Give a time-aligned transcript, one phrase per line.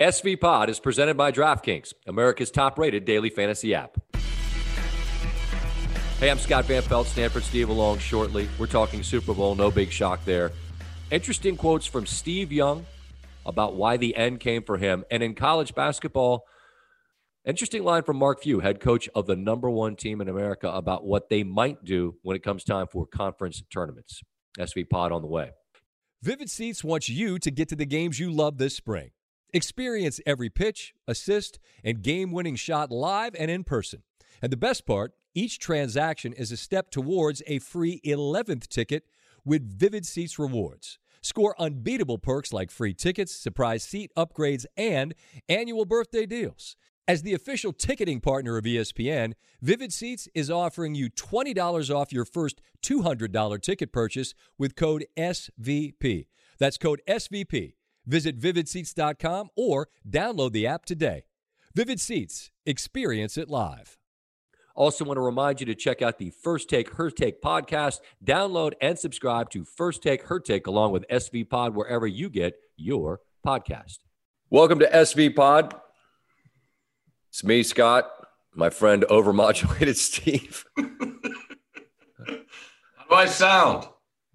[0.00, 3.98] SV Pod is presented by DraftKings, America's top rated daily fantasy app.
[6.18, 8.48] Hey, I'm Scott Van Pelt, Stanford Steve along shortly.
[8.58, 10.52] We're talking Super Bowl, no big shock there.
[11.10, 12.86] Interesting quotes from Steve Young
[13.44, 15.04] about why the end came for him.
[15.10, 16.46] And in college basketball,
[17.44, 21.04] interesting line from Mark Few, head coach of the number one team in America, about
[21.04, 24.22] what they might do when it comes time for conference tournaments.
[24.58, 25.50] SV Pod on the way.
[26.22, 29.10] Vivid Seats wants you to get to the games you love this spring.
[29.52, 34.02] Experience every pitch, assist, and game winning shot live and in person.
[34.40, 39.04] And the best part, each transaction is a step towards a free 11th ticket
[39.44, 40.98] with Vivid Seats rewards.
[41.20, 45.14] Score unbeatable perks like free tickets, surprise seat upgrades, and
[45.48, 46.76] annual birthday deals.
[47.08, 52.24] As the official ticketing partner of ESPN, Vivid Seats is offering you $20 off your
[52.24, 56.26] first $200 ticket purchase with code SVP.
[56.58, 57.72] That's code SVP
[58.06, 61.24] Visit vividseats.com or download the app today.
[61.74, 63.96] Vivid Seats, experience it live.
[64.74, 68.00] Also, want to remind you to check out the First Take Her Take podcast.
[68.24, 72.54] Download and subscribe to First Take Her Take along with SV Pod wherever you get
[72.76, 73.98] your podcast.
[74.48, 75.74] Welcome to SV Pod.
[77.28, 78.10] It's me, Scott,
[78.54, 80.64] my friend Overmodulated Steve.
[80.76, 80.84] How
[83.08, 83.86] do I sound?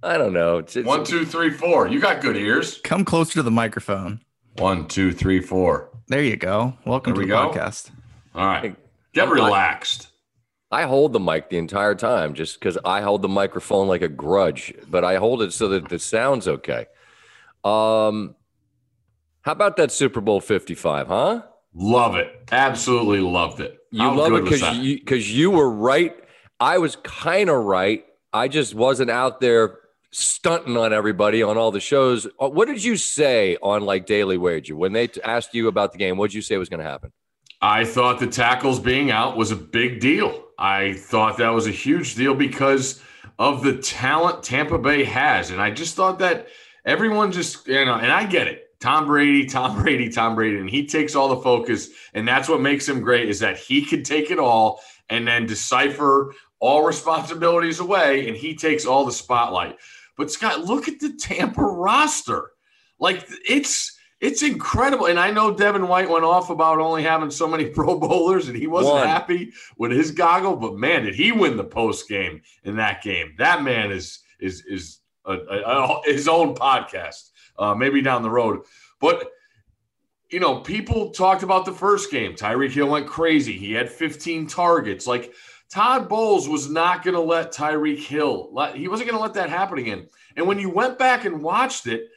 [0.05, 0.59] I don't know.
[0.59, 1.87] It's, it's, One, two, three, four.
[1.87, 2.79] You got good ears.
[2.83, 4.21] Come closer to the microphone.
[4.57, 5.89] One, two, three, four.
[6.07, 6.77] There you go.
[6.85, 7.49] Welcome there to the go.
[7.49, 7.89] podcast.
[8.35, 8.75] All right.
[9.13, 10.09] Get relaxed.
[10.69, 14.07] I hold the mic the entire time just because I hold the microphone like a
[14.07, 16.85] grudge, but I hold it so that the sound's okay.
[17.63, 18.35] Um,
[19.41, 21.41] how about that Super Bowl 55, huh?
[21.73, 22.43] Love it.
[22.51, 23.79] Absolutely loved it.
[23.89, 26.15] You How love it because you, cause you were right.
[26.59, 28.05] I was kind of right.
[28.31, 29.79] I just wasn't out there
[30.15, 32.25] stunting on everybody on all the shows.
[32.39, 35.97] Uh, what did you say on like Daily Wager when they asked you about the
[35.97, 36.17] game?
[36.17, 37.11] What did you say was going to happen?
[37.61, 40.43] I thought the tackles being out was a big deal.
[40.57, 43.01] I thought that was a huge deal because
[43.39, 46.47] of the talent Tampa Bay has, and I just thought that
[46.85, 48.61] everyone just you know, and I get it.
[48.79, 52.61] Tom Brady, Tom Brady, Tom Brady, and he takes all the focus, and that's what
[52.61, 57.79] makes him great is that he can take it all and then decipher all responsibilities
[57.79, 59.77] away, and he takes all the spotlight.
[60.17, 62.51] But Scott, look at the Tampa roster.
[62.99, 65.07] Like it's it's incredible.
[65.07, 68.57] And I know Devin White went off about only having so many Pro Bowlers, and
[68.57, 69.07] he wasn't One.
[69.07, 70.55] happy with his goggle.
[70.55, 73.35] But man, did he win the post game in that game?
[73.37, 77.31] That man is is is a, a, a, his own podcast.
[77.57, 78.63] Uh, maybe down the road,
[78.99, 79.31] but
[80.29, 82.33] you know, people talked about the first game.
[82.33, 83.53] Tyreek Hill went crazy.
[83.53, 85.07] He had 15 targets.
[85.07, 85.33] Like
[85.71, 89.49] Todd Bowles was not going to let Tyreek Hill, he wasn't going to let that
[89.49, 90.07] happen again.
[90.35, 92.09] And when you went back and watched it,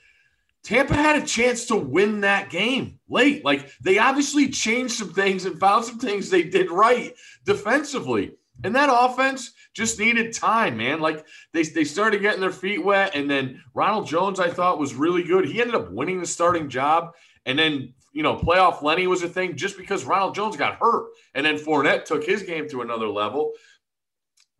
[0.65, 3.45] Tampa had a chance to win that game late.
[3.45, 7.15] Like they obviously changed some things and found some things they did right
[7.45, 8.35] defensively.
[8.65, 11.01] And that offense just needed time, man.
[11.01, 13.15] Like they, they started getting their feet wet.
[13.15, 15.47] And then Ronald Jones, I thought, was really good.
[15.47, 17.15] He ended up winning the starting job.
[17.47, 21.11] And then you know, playoff Lenny was a thing just because Ronald Jones got hurt.
[21.35, 23.53] And then Fournette took his game to another level.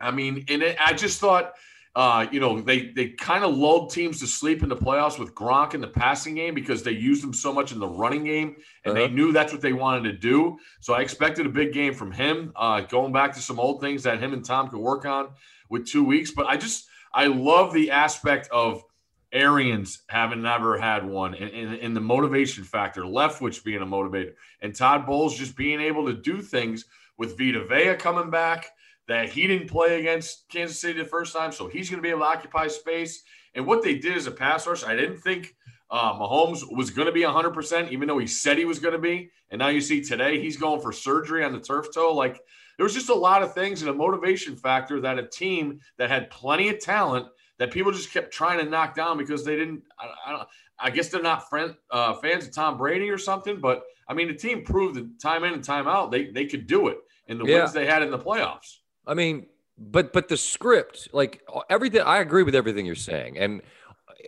[0.01, 1.55] I mean, and it, I just thought,
[1.97, 5.35] uh, you know, they they kind of lulled teams to sleep in the playoffs with
[5.35, 8.57] Gronk in the passing game because they used him so much in the running game,
[8.85, 9.09] and uh-huh.
[9.09, 10.59] they knew that's what they wanted to do.
[10.81, 14.05] So I expected a big game from him, uh, going back to some old things
[14.05, 15.31] that him and Tom could work on
[15.69, 16.31] with two weeks.
[16.31, 18.85] But I just I love the aspect of
[19.33, 24.75] Arians having never had one, and, and, the motivation factor, Leftwich being a motivator, and
[24.75, 26.87] Todd Bowles just being able to do things
[27.19, 28.71] with Vita Vea coming back
[29.07, 32.11] that he didn't play against Kansas City the first time, so he's going to be
[32.11, 33.23] able to occupy space.
[33.55, 35.55] And what they did as a pass rush, I didn't think
[35.91, 38.99] uh, Mahomes was going to be 100%, even though he said he was going to
[38.99, 39.31] be.
[39.51, 42.15] And now you see today he's going for surgery on the turf toe.
[42.15, 42.41] Like
[42.77, 46.09] there was just a lot of things and a motivation factor that a team that
[46.09, 47.27] had plenty of talent–
[47.59, 49.83] that people just kept trying to knock down because they didn't.
[49.99, 50.49] I, I don't.
[50.81, 53.61] I guess they're not friend, uh, fans of Tom Brady or something.
[53.61, 56.67] But I mean, the team proved that time in and time out they they could
[56.67, 57.59] do it in the yeah.
[57.59, 58.79] wins they had in the playoffs.
[59.07, 59.47] I mean,
[59.77, 63.39] but but the script, like everything, I agree with everything you're saying.
[63.39, 63.63] And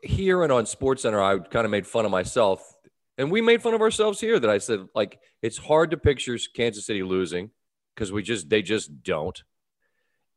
[0.02, 2.74] here and on Sports Center, I kind of made fun of myself,
[3.18, 4.38] and we made fun of ourselves here.
[4.38, 7.50] That I said like it's hard to picture Kansas City losing
[7.94, 9.42] because we just they just don't.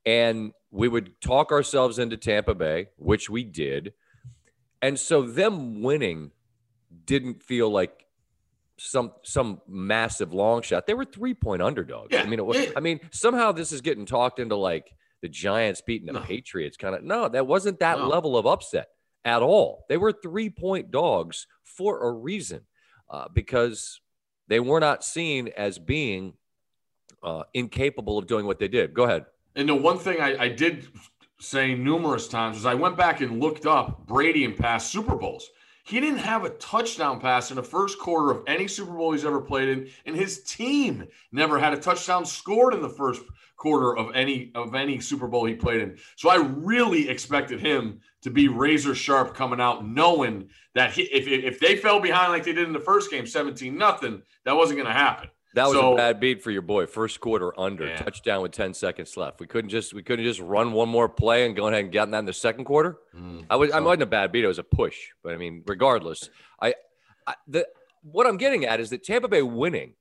[0.05, 3.93] And we would talk ourselves into Tampa Bay, which we did.
[4.81, 6.31] And so them winning
[7.05, 8.05] didn't feel like
[8.77, 10.87] some some massive long shot.
[10.87, 12.09] They were three point underdogs.
[12.11, 12.23] Yeah.
[12.23, 15.81] I mean, it was, I mean, somehow this is getting talked into like the Giants
[15.81, 16.21] beating the no.
[16.21, 16.75] Patriots.
[16.75, 18.07] Kind of no, that wasn't that no.
[18.07, 18.87] level of upset
[19.23, 19.85] at all.
[19.87, 22.61] They were three point dogs for a reason,
[23.09, 24.01] uh, because
[24.47, 26.33] they were not seen as being
[27.23, 28.93] uh, incapable of doing what they did.
[28.93, 29.25] Go ahead.
[29.55, 30.87] And the one thing I, I did
[31.39, 35.49] say numerous times was I went back and looked up Brady in past Super Bowls.
[35.85, 39.25] He didn't have a touchdown pass in the first quarter of any Super Bowl he's
[39.25, 43.21] ever played in, and his team never had a touchdown scored in the first
[43.57, 45.97] quarter of any of any Super Bowl he played in.
[46.15, 51.27] So I really expected him to be razor sharp coming out, knowing that he, if
[51.27, 54.77] if they fell behind like they did in the first game, seventeen nothing, that wasn't
[54.77, 55.29] going to happen.
[55.55, 56.87] That was so, a bad beat for your boy.
[56.87, 57.97] First quarter under yeah.
[57.97, 59.39] touchdown with ten seconds left.
[59.39, 62.09] We couldn't just we couldn't just run one more play and go ahead and get
[62.09, 62.97] that in the second quarter.
[63.15, 63.77] Mm, I was so.
[63.77, 64.43] I wasn't a bad beat.
[64.43, 64.97] It was a push.
[65.23, 66.29] But I mean, regardless,
[66.59, 66.73] I,
[67.27, 67.67] I the
[68.01, 69.93] what I'm getting at is that Tampa Bay winning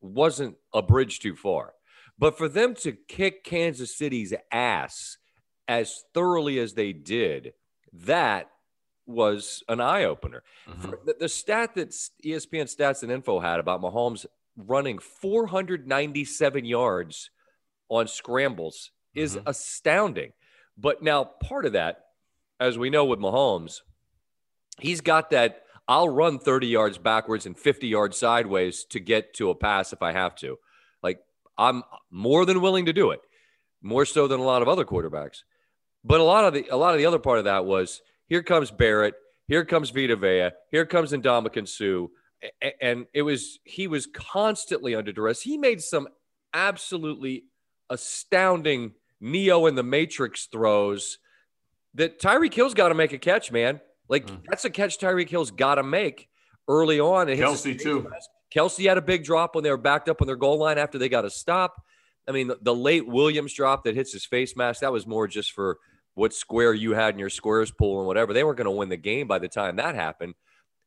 [0.00, 1.74] wasn't a bridge too far,
[2.18, 5.16] but for them to kick Kansas City's ass
[5.68, 7.52] as thoroughly as they did,
[7.92, 8.50] that
[9.06, 10.42] was an eye opener.
[10.68, 10.90] Mm-hmm.
[11.04, 11.90] The, the, stat that
[12.24, 14.26] ESPN Stats and Info had about Mahomes
[14.56, 17.30] running 497 yards
[17.88, 19.48] on scrambles is mm-hmm.
[19.48, 20.32] astounding.
[20.76, 22.06] But now, part of that,
[22.58, 23.80] as we know with Mahomes,
[24.78, 29.50] he's got that I'll run 30 yards backwards and 50 yards sideways to get to
[29.50, 30.58] a pass if I have to.
[31.02, 31.20] Like,
[31.58, 33.20] I'm more than willing to do it,
[33.82, 35.42] more so than a lot of other quarterbacks.
[36.04, 38.42] But a lot of the a lot of the other part of that was here
[38.42, 39.14] comes Barrett,
[39.46, 42.08] here comes Vita Vea, here comes Ndamukong Suh
[42.80, 45.42] and it was he was constantly under duress.
[45.42, 46.08] He made some
[46.54, 47.44] absolutely
[47.90, 51.18] astounding Neo in the Matrix throws
[51.94, 53.80] that Tyreek Hill's got to make a catch, man.
[54.08, 54.40] Like mm.
[54.48, 56.28] that's a catch Tyreek Hill's got to make
[56.68, 57.28] early on.
[57.28, 58.10] And Kelce too.
[58.54, 60.98] Kelce had a big drop when they were backed up on their goal line after
[60.98, 61.82] they got a stop.
[62.28, 65.26] I mean, the, the late Williams drop that hits his face mask that was more
[65.26, 65.78] just for
[66.14, 68.32] what square you had in your squares pool and whatever.
[68.32, 70.34] They weren't going to win the game by the time that happened.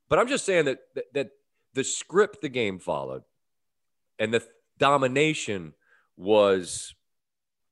[0.08, 1.28] But I'm just saying that that, that
[1.76, 3.24] the script the game followed
[4.18, 4.44] and the
[4.80, 5.74] domination
[6.18, 6.96] was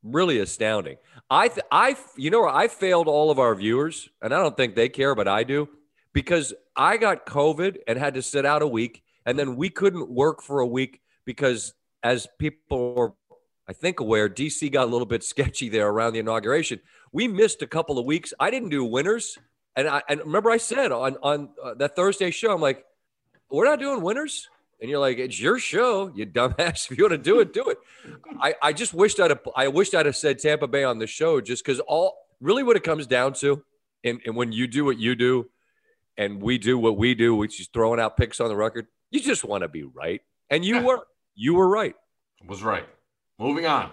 [0.03, 0.97] really astounding.
[1.29, 4.75] I, th- I, you know, I failed all of our viewers, and I don't think
[4.75, 5.69] they care, but I do,
[6.11, 10.09] because I got COVID and had to sit out a week, and then we couldn't
[10.09, 11.73] work for a week because,
[12.03, 16.19] as people are, I think, aware, DC got a little bit sketchy there around the
[16.19, 16.81] inauguration.
[17.13, 18.33] We missed a couple of weeks.
[18.39, 19.37] I didn't do winners,
[19.77, 22.83] and I and remember I said on on uh, that Thursday show, I'm like,
[23.53, 24.49] we're not doing winners.
[24.81, 26.87] And you're like, it's your show, you dumbass.
[26.91, 27.77] If you want to do it, do it.
[28.41, 31.07] I, I just wished I'd have, I wished I'd have said Tampa Bay on the
[31.07, 33.63] show just because all really what it comes down to,
[34.03, 35.49] and, and when you do what you do,
[36.17, 39.19] and we do what we do, which is throwing out picks on the record, you
[39.19, 40.21] just want to be right.
[40.49, 41.95] And you were, you were right.
[42.45, 42.87] Was right.
[43.39, 43.91] Moving on.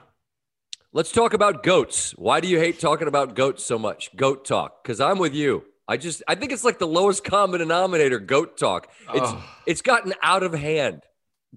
[0.93, 2.13] Let's talk about goats.
[2.13, 4.15] Why do you hate talking about goats so much?
[4.17, 4.83] Goat talk.
[4.83, 5.65] Because I'm with you.
[5.91, 8.21] I just I think it's like the lowest common denominator.
[8.21, 8.89] Goat talk.
[9.13, 9.33] It's
[9.67, 11.03] it's gotten out of hand.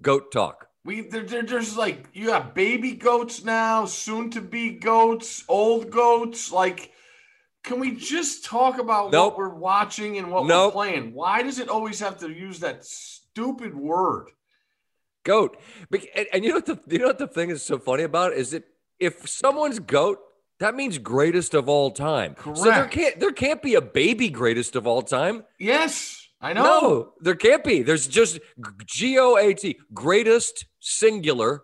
[0.02, 0.66] Goat talk.
[0.84, 5.88] We there, there, there's like you have baby goats now, soon to be goats, old
[5.92, 6.50] goats.
[6.50, 6.90] Like,
[7.62, 9.34] can we just talk about nope.
[9.34, 10.74] what we're watching and what nope.
[10.74, 11.14] we're playing?
[11.14, 14.30] Why does it always have to use that stupid word?
[15.22, 15.56] Goat.
[15.92, 18.32] And, and you know what the you know what the thing is so funny about
[18.32, 18.38] it?
[18.38, 18.64] is that
[18.98, 20.18] if someone's goat
[20.60, 22.34] that means greatest of all time.
[22.34, 22.58] Correct.
[22.58, 25.44] So there can't there can't be a baby greatest of all time.
[25.58, 26.62] Yes, I know.
[26.62, 27.82] No, there can't be.
[27.82, 28.38] There's just
[28.86, 31.62] G O A T, greatest singular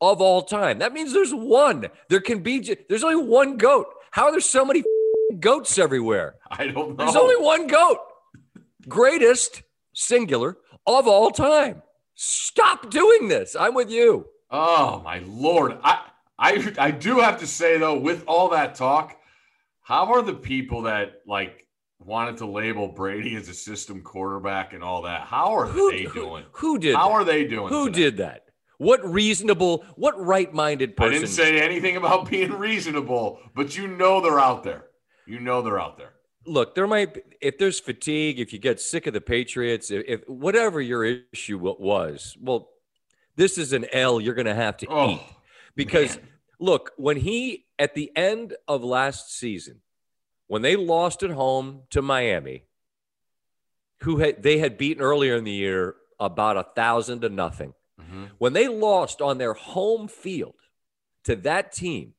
[0.00, 0.78] of all time.
[0.80, 1.86] That means there's one.
[2.08, 3.86] There can be there's only one goat.
[4.10, 4.82] How are there so many
[5.40, 6.36] goats everywhere?
[6.50, 7.04] I don't know.
[7.04, 7.98] There's only one goat.
[8.88, 9.62] Greatest
[9.94, 11.82] singular of all time.
[12.14, 13.56] Stop doing this.
[13.58, 14.26] I'm with you.
[14.50, 15.78] Oh my lord.
[15.82, 16.00] I
[16.38, 19.16] I I do have to say though, with all that talk,
[19.82, 21.66] how are the people that like
[21.98, 25.22] wanted to label Brady as a system quarterback and all that?
[25.22, 26.44] How are who, they doing?
[26.52, 26.96] Who, who did?
[26.96, 27.14] How that?
[27.14, 27.68] are they doing?
[27.68, 28.00] Who today?
[28.00, 28.40] did that?
[28.78, 31.14] What reasonable, what right-minded person?
[31.14, 34.86] I didn't say anything about being reasonable, but you know they're out there.
[35.26, 36.14] You know they're out there.
[36.44, 40.04] Look, there might be, if there's fatigue, if you get sick of the Patriots, if,
[40.06, 42.70] if whatever your issue was, well,
[43.36, 45.10] this is an L you're going to have to oh.
[45.10, 45.20] eat
[45.76, 46.28] because Man.
[46.58, 49.80] look, when he at the end of last season,
[50.46, 52.64] when they lost at home to Miami,
[54.02, 57.74] who had they had beaten earlier in the year about a thousand to nothing.
[58.00, 58.24] Mm-hmm.
[58.38, 60.54] When they lost on their home field
[61.24, 62.14] to that team,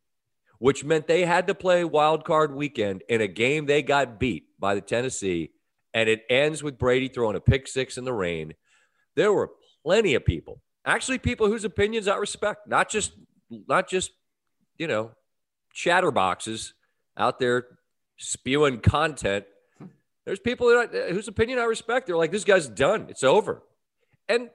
[0.59, 4.45] which meant they had to play wild card weekend in a game they got beat
[4.59, 5.51] by the Tennessee,
[5.93, 8.53] and it ends with Brady throwing a pick six in the rain.
[9.15, 9.51] There were
[9.83, 13.13] plenty of people, actually people whose opinions I respect, not just
[13.49, 14.11] not just,
[14.77, 15.11] you know,
[15.73, 16.73] chatterboxes
[17.17, 17.67] out there
[18.17, 19.45] spewing content.
[20.25, 22.07] There's people that I, whose opinion I respect.
[22.07, 23.07] They're like, this guy's done.
[23.09, 23.61] It's over.
[24.27, 24.49] And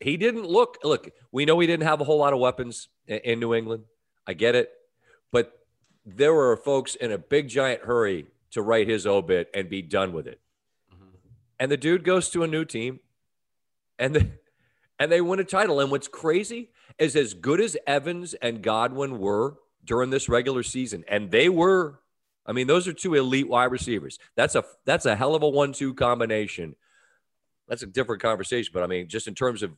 [0.00, 0.78] he didn't look.
[0.82, 3.84] Look, we know he didn't have a whole lot of weapons in, in New England.
[4.26, 4.72] I get it,
[5.30, 5.52] but
[6.04, 10.12] there were folks in a big giant hurry to write his obit and be done
[10.12, 10.40] with it.
[10.92, 11.16] Mm-hmm.
[11.60, 13.00] And the dude goes to a new team,
[13.98, 14.30] and the,
[14.98, 15.80] and they win a title.
[15.80, 21.04] And what's crazy is as good as Evans and Godwin were during this regular season,
[21.08, 22.00] and they were.
[22.46, 24.18] I mean, those are two elite wide receivers.
[24.36, 26.76] That's a that's a hell of a one-two combination.
[27.68, 29.72] That's a different conversation, but I mean, just in terms of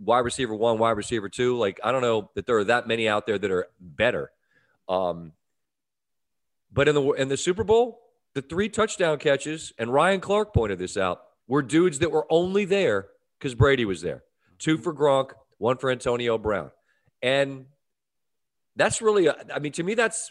[0.00, 3.08] wide receiver one, wide receiver two, like I don't know that there are that many
[3.08, 4.32] out there that are better.
[4.88, 5.32] Um,
[6.72, 8.00] but in the in the Super Bowl,
[8.34, 12.64] the three touchdown catches, and Ryan Clark pointed this out, were dudes that were only
[12.64, 13.06] there
[13.38, 14.24] because Brady was there.
[14.58, 16.70] Two for Gronk, one for Antonio Brown.
[17.22, 17.66] And
[18.76, 20.30] that's really, I mean, to me, that's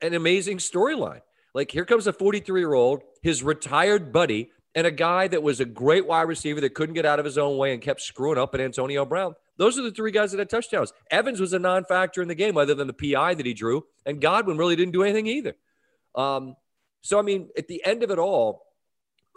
[0.00, 1.20] an amazing storyline.
[1.54, 5.60] Like, here comes a 43 year old, his retired buddy, and a guy that was
[5.60, 8.38] a great wide receiver that couldn't get out of his own way and kept screwing
[8.38, 9.34] up at Antonio Brown.
[9.56, 10.92] Those are the three guys that had touchdowns.
[11.10, 13.84] Evans was a non factor in the game other than the PI that he drew,
[14.06, 15.54] and Godwin really didn't do anything either.
[16.14, 16.56] Um,
[17.02, 18.62] so, I mean, at the end of it all,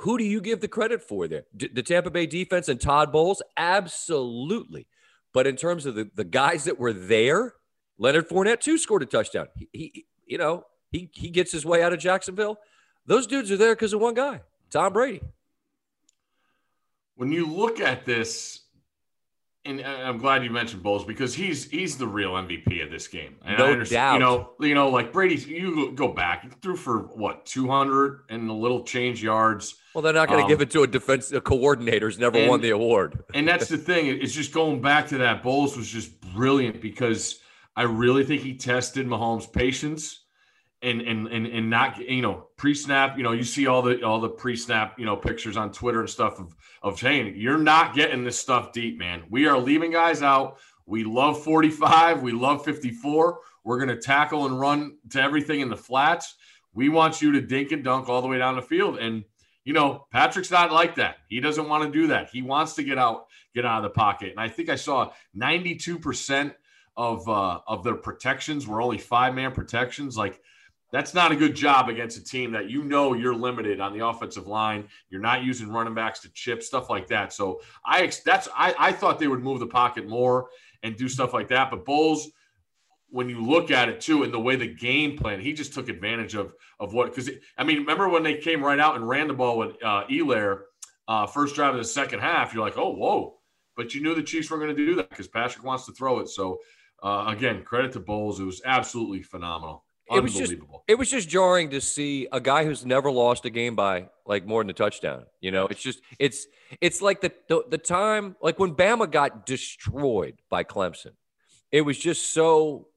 [0.04, 1.46] who do you give the credit for there?
[1.56, 3.42] D- the Tampa Bay defense and Todd Bowles?
[3.56, 4.86] Absolutely.
[5.32, 7.54] But in terms of the, the guys that were there,
[7.98, 9.48] Leonard Fournette too scored a touchdown.
[9.56, 12.58] He, he you know, he, he gets his way out of Jacksonville.
[13.06, 15.22] Those dudes are there because of one guy, Tom Brady.
[17.16, 18.60] When you look at this,
[19.64, 23.38] and I'm glad you mentioned Bowles because he's he's the real MVP of this game.
[23.46, 24.16] And no doubt.
[24.16, 28.50] You know, you know, like Brady, you go back, he threw for what 200 and
[28.50, 29.76] a little change yards.
[29.94, 32.38] Well, they're not going to um, give it to a defense a coordinator who's never
[32.38, 33.24] and, won the award.
[33.34, 34.08] and that's the thing.
[34.08, 35.44] It's just going back to that.
[35.44, 37.40] Bowles was just brilliant because
[37.76, 40.24] I really think he tested Mahomes' patience
[40.84, 44.20] and and and and not you know pre-snap you know you see all the all
[44.20, 48.24] the pre-snap you know pictures on twitter and stuff of of saying you're not getting
[48.24, 53.40] this stuff deep man we are leaving guys out we love 45 we love 54
[53.64, 56.36] we're going to tackle and run to everything in the flats
[56.74, 59.24] we want you to dink and dunk all the way down the field and
[59.64, 62.84] you know patrick's not like that he doesn't want to do that he wants to
[62.84, 66.54] get out get out of the pocket and i think i saw 92%
[66.96, 70.42] of uh of their protections were only five man protections like
[70.94, 74.06] that's not a good job against a team that you know you're limited on the
[74.06, 74.88] offensive line.
[75.10, 77.34] You're not using running backs to chip stuff like that.
[77.34, 80.50] So I that's I, I thought they would move the pocket more
[80.84, 81.72] and do stuff like that.
[81.72, 82.30] But Bowles,
[83.14, 85.88] when you look at it too, and the way the game plan, he just took
[85.88, 89.28] advantage of of what because I mean, remember when they came right out and ran
[89.28, 90.62] the ball with uh, Helaire
[91.08, 92.54] uh, first drive of the second half?
[92.54, 93.38] You're like, oh whoa,
[93.78, 96.20] but you knew the Chiefs were going to do that because Patrick wants to throw
[96.20, 96.30] it.
[96.30, 96.58] So
[97.02, 100.54] uh, again, credit to Bowles, it was absolutely phenomenal it was just
[100.88, 104.46] it was just jarring to see a guy who's never lost a game by like
[104.46, 105.26] more than a touchdown.
[105.40, 106.46] You know, it's just it's
[106.82, 111.12] it's like the the, the time like when Bama got destroyed by Clemson.
[111.72, 112.88] It was just so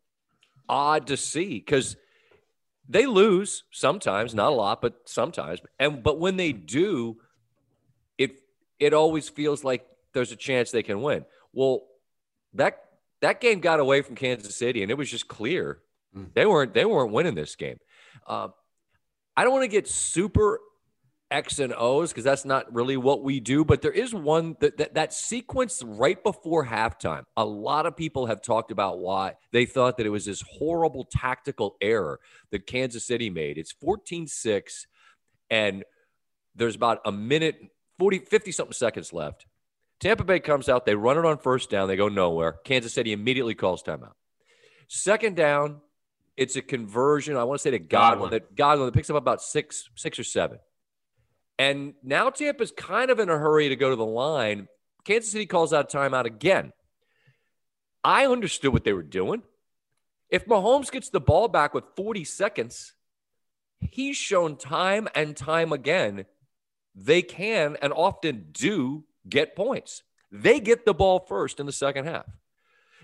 [0.69, 1.97] odd to see because
[2.89, 5.61] they lose sometimes, not a lot, but sometimes.
[5.79, 7.19] And but when they do,
[8.19, 8.41] it
[8.79, 11.25] it always feels like there's a chance they can win.
[11.53, 11.87] Well,
[12.55, 12.85] that
[13.21, 15.81] that game got away from Kansas City, and it was just clear
[16.17, 16.33] Mm.
[16.35, 17.79] They weren't they weren't winning this game.
[18.27, 18.49] Uh,
[19.37, 20.61] I don't want to get super
[21.31, 23.65] X and O's because that's not really what we do.
[23.65, 27.25] But there is one that, that that sequence right before halftime.
[27.37, 31.05] A lot of people have talked about why they thought that it was this horrible
[31.05, 33.59] tactical error that Kansas City made.
[33.59, 34.87] It's 14-6
[35.51, 35.85] and
[36.55, 37.57] there's about a minute
[37.99, 39.47] 40 50 something seconds left.
[39.99, 42.57] Tampa Bay comes out, they run it on first down, they go nowhere.
[42.65, 44.13] Kansas City immediately calls timeout.
[44.89, 45.81] Second down,
[46.37, 47.37] it's a conversion.
[47.37, 48.31] I want to say to Godwin, Godwin.
[48.31, 50.59] that Godwin that picks up about six, six or seven.
[51.59, 54.69] And now Tampa's kind of in a hurry to go to the line.
[55.05, 56.73] Kansas City calls out timeout again.
[58.05, 59.43] I understood what they were doing.
[60.29, 62.93] If Mahomes gets the ball back with 40 seconds,
[63.81, 66.27] he's shown time and time again
[66.97, 70.03] they can and often do get points.
[70.33, 72.25] They get the ball first in the second half.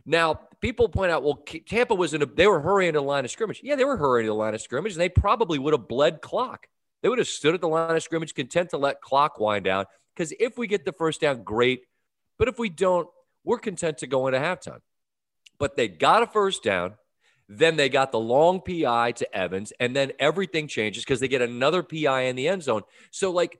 [0.04, 3.24] Now, people point out, well, Tampa was in a, they were hurrying to the line
[3.24, 3.60] of scrimmage.
[3.62, 6.22] Yeah, they were hurrying to the line of scrimmage, and they probably would have bled
[6.22, 6.66] clock.
[7.02, 9.86] They would have stood at the line of scrimmage, content to let clock wind down.
[10.14, 11.82] Because if we get the first down, great.
[12.38, 13.08] But if we don't,
[13.44, 14.80] we're content to go into halftime.
[15.58, 16.94] But they got a first down.
[17.48, 21.42] Then they got the long PI to Evans, and then everything changes because they get
[21.42, 22.82] another PI in the end zone.
[23.10, 23.58] So, like,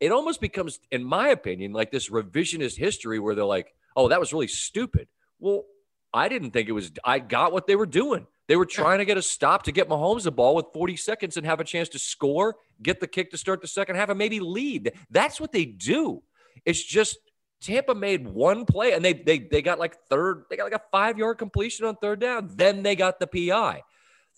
[0.00, 4.18] it almost becomes, in my opinion, like this revisionist history where they're like, oh, that
[4.18, 5.08] was really stupid.
[5.38, 5.64] Well,
[6.12, 6.90] I didn't think it was.
[7.04, 8.26] I got what they were doing.
[8.48, 11.36] They were trying to get a stop to get Mahomes the ball with 40 seconds
[11.36, 14.18] and have a chance to score, get the kick to start the second half, and
[14.18, 14.92] maybe lead.
[15.10, 16.22] That's what they do.
[16.64, 17.18] It's just
[17.60, 20.82] Tampa made one play and they they they got like third, they got like a
[20.90, 22.50] five yard completion on third down.
[22.54, 23.82] Then they got the PI.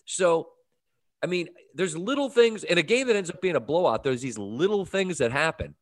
[0.05, 0.49] So,
[1.23, 4.03] I mean, there's little things in a game that ends up being a blowout.
[4.03, 5.75] There's these little things that happen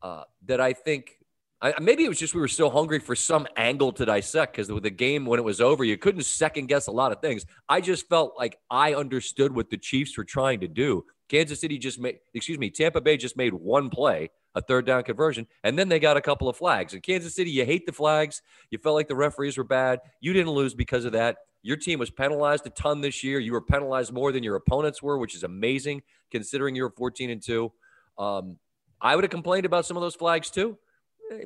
[0.00, 1.18] uh, that I think
[1.64, 4.70] I, maybe it was just we were so hungry for some angle to dissect because
[4.70, 7.46] with the game when it was over, you couldn't second guess a lot of things.
[7.70, 11.06] I just felt like I understood what the Chiefs were trying to do.
[11.30, 15.04] Kansas City just made, excuse me, Tampa Bay just made one play, a third down
[15.04, 16.92] conversion, and then they got a couple of flags.
[16.92, 18.42] In Kansas City, you hate the flags.
[18.68, 20.00] You felt like the referees were bad.
[20.20, 21.38] You didn't lose because of that.
[21.62, 23.38] Your team was penalized a ton this year.
[23.38, 27.42] You were penalized more than your opponents were, which is amazing considering you're 14 and
[27.42, 27.72] two.
[28.18, 28.58] Um,
[29.00, 30.76] I would have complained about some of those flags too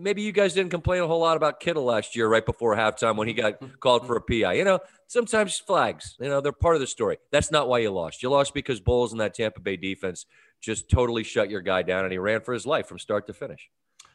[0.01, 3.17] maybe you guys didn't complain a whole lot about Kittle last year, right before halftime
[3.17, 3.75] when he got mm-hmm.
[3.81, 4.45] called for a mm-hmm.
[4.45, 4.53] PI.
[4.55, 7.19] You know, sometimes flags, you know, they're part of the story.
[7.31, 8.23] That's not why you lost.
[8.23, 10.27] You lost because Bowles and that Tampa Bay defense
[10.61, 13.33] just totally shut your guy down and he ran for his life from start to
[13.33, 13.71] finish.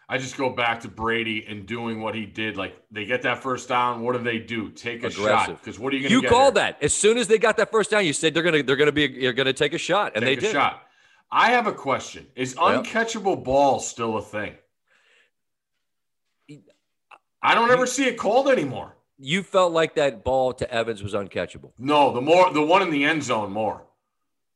[0.09, 2.57] I just go back to Brady and doing what he did.
[2.57, 4.69] Like they get that first down, what do they do?
[4.69, 5.55] Take a Aggressive.
[5.55, 6.27] shot because what are you going to?
[6.27, 8.05] You called that as soon as they got that first down.
[8.05, 10.11] You said they're going to they're going to be you're going to take a shot,
[10.15, 10.53] and take they did.
[10.53, 10.83] Shot.
[11.31, 13.45] I have a question: Is uncatchable yep.
[13.45, 14.55] ball still a thing?
[17.43, 18.95] I don't ever see it called anymore.
[19.19, 21.73] You felt like that ball to Evans was uncatchable.
[21.77, 23.83] No, the more the one in the end zone more.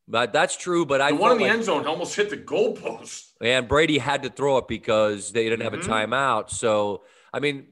[0.07, 0.85] But that's true.
[0.85, 3.33] But I the one in the like, end zone almost hit the goalpost.
[3.41, 5.91] And Brady had to throw it because they didn't have mm-hmm.
[5.91, 6.49] a timeout.
[6.49, 7.03] So
[7.33, 7.67] I mean,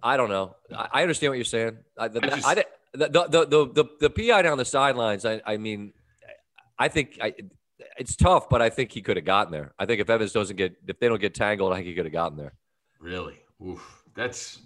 [0.00, 0.54] I don't know.
[0.74, 1.78] I, I understand what you're saying.
[1.98, 5.24] I, the, I just, the, the, the, the, the PI down the sidelines.
[5.26, 5.92] I, I mean,
[6.78, 7.34] I think I,
[7.98, 9.74] it's tough, but I think he could have gotten there.
[9.76, 12.06] I think if Evans doesn't get, if they don't get tangled, I think he could
[12.06, 12.52] have gotten there.
[13.00, 13.34] Really?
[13.64, 14.58] Oof that's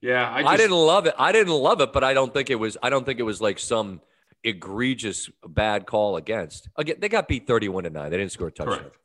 [0.00, 0.30] yeah.
[0.32, 1.14] I, just, I didn't love it.
[1.18, 2.76] I didn't love it, but I don't think it was.
[2.82, 4.00] I don't think it was like some
[4.44, 6.68] egregious bad call against.
[6.76, 8.10] Again, they got beat thirty-one to nine.
[8.10, 8.78] They didn't score a touchdown.
[8.78, 8.96] Correct.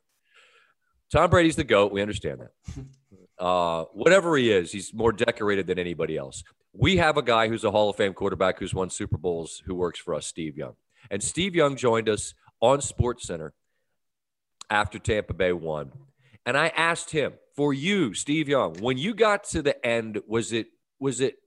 [1.10, 1.92] Tom Brady's the goat.
[1.92, 2.84] We understand that.
[3.38, 6.42] Uh, whatever he is, he's more decorated than anybody else.
[6.72, 9.76] We have a guy who's a Hall of Fame quarterback who's won Super Bowls who
[9.76, 10.74] works for us, Steve Young.
[11.08, 13.54] And Steve Young joined us on Sports Center
[14.68, 15.92] after Tampa Bay won.
[16.44, 20.52] And I asked him, for you, Steve Young, when you got to the end, was
[20.52, 20.68] it
[21.00, 21.38] was it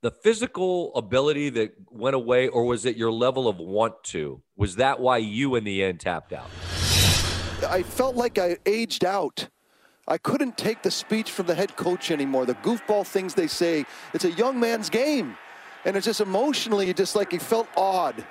[0.00, 4.42] the physical ability that went away, or was it your level of want to?
[4.56, 6.50] Was that why you in the end tapped out?
[7.68, 9.48] I felt like I aged out.
[10.08, 12.44] I couldn't take the speech from the head coach anymore.
[12.44, 13.84] The goofball things they say.
[14.14, 15.36] It's a young man's game.
[15.84, 18.26] And it's just emotionally, just like he felt odd.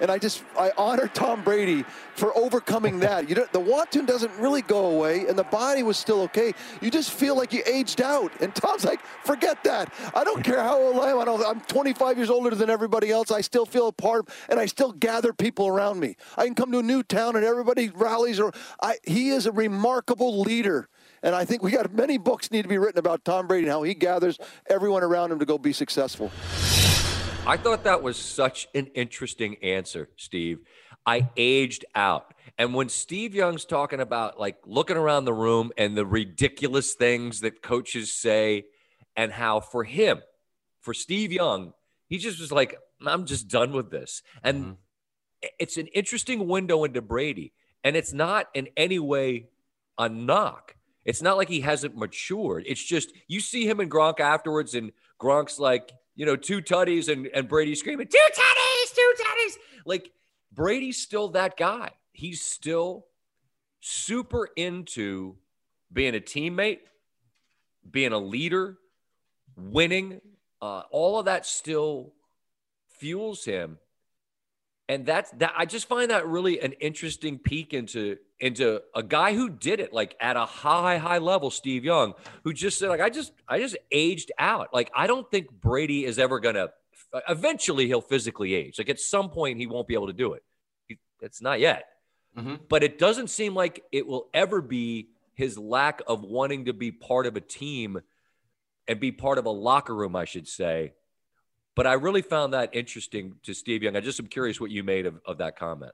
[0.00, 3.28] And I just I honor Tom Brady for overcoming that.
[3.28, 6.52] You know, the wanton doesn't really go away, and the body was still okay.
[6.80, 8.32] You just feel like you aged out.
[8.40, 9.92] And Tom's like, forget that.
[10.14, 11.18] I don't care how old I am.
[11.18, 13.30] I don't, I'm 25 years older than everybody else.
[13.30, 16.16] I still feel a part, of, and I still gather people around me.
[16.36, 18.40] I can come to a new town, and everybody rallies.
[18.40, 20.88] Or I, he is a remarkable leader.
[21.22, 23.72] And I think we got many books need to be written about Tom Brady and
[23.72, 26.30] how he gathers everyone around him to go be successful.
[27.46, 30.58] I thought that was such an interesting answer, Steve.
[31.06, 32.34] I aged out.
[32.58, 37.40] And when Steve Young's talking about like looking around the room and the ridiculous things
[37.42, 38.64] that coaches say,
[39.14, 40.22] and how for him,
[40.80, 41.72] for Steve Young,
[42.08, 44.22] he just was like, I'm just done with this.
[44.42, 45.46] And mm-hmm.
[45.60, 47.52] it's an interesting window into Brady.
[47.84, 49.46] And it's not in any way
[49.96, 50.74] a knock.
[51.04, 52.64] It's not like he hasn't matured.
[52.66, 57.12] It's just you see him and Gronk afterwards, and Gronk's like, you know, two tutties
[57.12, 59.56] and, and Brady screaming, two tutties, two tutties.
[59.84, 60.10] Like
[60.52, 61.90] Brady's still that guy.
[62.12, 63.06] He's still
[63.80, 65.36] super into
[65.92, 66.80] being a teammate,
[67.88, 68.78] being a leader,
[69.56, 70.20] winning.
[70.60, 72.14] Uh, all of that still
[72.88, 73.78] fuels him.
[74.88, 79.34] And that's that I just find that really an interesting peek into into a guy
[79.34, 82.12] who did it like at a high high level steve young
[82.44, 84.68] who just said like i just i just aged out.
[84.74, 86.68] Like i don't think brady is ever gonna
[87.28, 88.78] eventually he'll physically age.
[88.78, 90.42] Like at some point he won't be able to do it.
[91.20, 91.84] It's not yet.
[92.36, 92.56] Mm-hmm.
[92.68, 96.92] but it doesn't seem like it will ever be his lack of wanting to be
[96.92, 97.98] part of a team
[98.86, 100.92] and be part of a locker room i should say.
[101.74, 103.96] But i really found that interesting to steve young.
[103.96, 105.92] I just am curious what you made of, of that comment.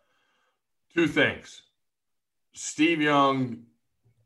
[0.93, 1.63] Two things
[2.53, 3.65] Steve Young,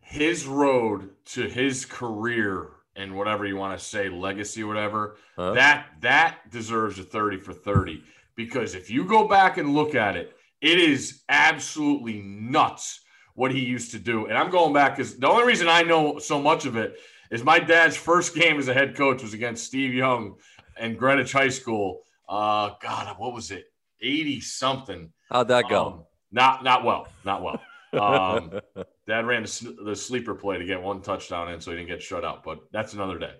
[0.00, 5.52] his road to his career and whatever you want to say, legacy, whatever, huh?
[5.52, 8.02] that that deserves a 30 for 30.
[8.34, 13.00] Because if you go back and look at it, it is absolutely nuts
[13.34, 14.26] what he used to do.
[14.26, 16.98] And I'm going back because the only reason I know so much of it
[17.30, 20.36] is my dad's first game as a head coach was against Steve Young
[20.78, 22.00] and Greenwich High School.
[22.28, 23.66] Uh, God, what was it?
[24.00, 25.12] 80 something.
[25.30, 25.86] How'd that go?
[25.86, 27.60] Um, not not well, not well.
[27.92, 28.60] Um,
[29.06, 32.24] Dad ran the sleeper play to get one touchdown in, so he didn't get shut
[32.24, 32.44] out.
[32.44, 33.34] But that's another day.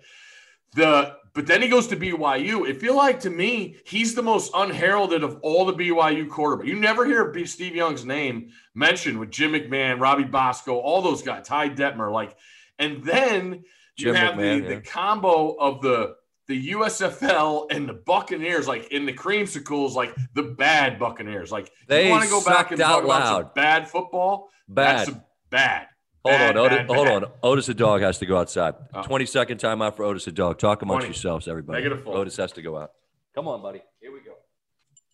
[0.75, 2.67] The but then he goes to BYU.
[2.67, 6.65] It feel like to me he's the most unheralded of all the BYU quarterbacks.
[6.65, 11.47] You never hear Steve Young's name mentioned with Jim McMahon, Robbie Bosco, all those guys,
[11.47, 12.35] Ty Detmer, like,
[12.79, 13.63] and then
[13.97, 14.75] you Jim have McMahon, the, yeah.
[14.75, 16.15] the combo of the
[16.47, 21.51] the USFL and the Buccaneers, like in the creamsicles, like the bad Buccaneers.
[21.51, 23.05] Like they you want to go back and talk loud.
[23.05, 24.49] about some bad football?
[24.67, 25.07] Bad.
[25.07, 25.87] That's bad.
[26.25, 27.23] Hold bad, on, Otis, bad, hold bad.
[27.23, 27.31] on.
[27.43, 28.75] Otis the dog has to go outside.
[28.93, 29.03] Oh.
[29.03, 30.57] 20 second timeout for Otis the dog.
[30.59, 31.07] Talk amongst 20.
[31.09, 31.83] yourselves, everybody.
[31.83, 32.17] Negative four.
[32.17, 32.91] Otis has to go out.
[33.35, 33.81] Come on, buddy.
[34.01, 34.33] Here we go.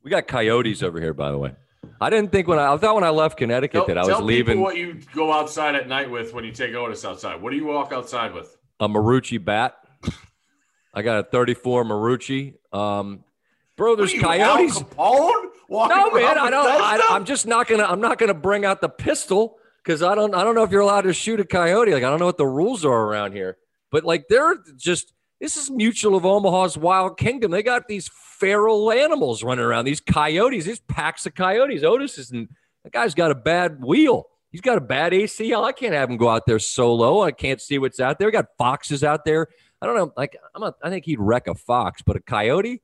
[0.03, 1.55] We got coyotes over here, by the way.
[1.99, 4.21] I didn't think when I, I thought when I left Connecticut tell, that I was
[4.21, 4.59] leaving.
[4.59, 7.41] what you go outside at night with when you take Otis outside.
[7.41, 8.57] What do you walk outside with?
[8.79, 9.75] A Marucci bat.
[10.93, 12.55] I got a 34 Marucci.
[12.71, 13.23] Um,
[13.75, 14.79] bro, there's coyotes.
[15.89, 16.67] no, man, I don't.
[16.67, 17.83] I, I'm just not gonna.
[17.83, 20.35] I'm not gonna bring out the pistol because I don't.
[20.35, 21.93] I don't know if you're allowed to shoot a coyote.
[21.93, 23.57] Like I don't know what the rules are around here.
[23.91, 25.13] But like they're just.
[25.39, 27.51] This is Mutual of Omaha's Wild Kingdom.
[27.51, 29.83] They got these feral animals running around.
[29.83, 30.63] These coyotes.
[30.63, 31.83] These packs of coyotes.
[31.83, 32.49] Otis isn't.
[32.83, 34.27] That guy's got a bad wheel.
[34.51, 35.63] He's got a bad ACL.
[35.63, 37.23] I can't have him go out there solo.
[37.23, 38.27] I can't see what's out there.
[38.27, 39.47] We got foxes out there.
[39.83, 40.13] I don't know.
[40.15, 42.81] Like I'm a, I think he'd wreck a fox, but a coyote,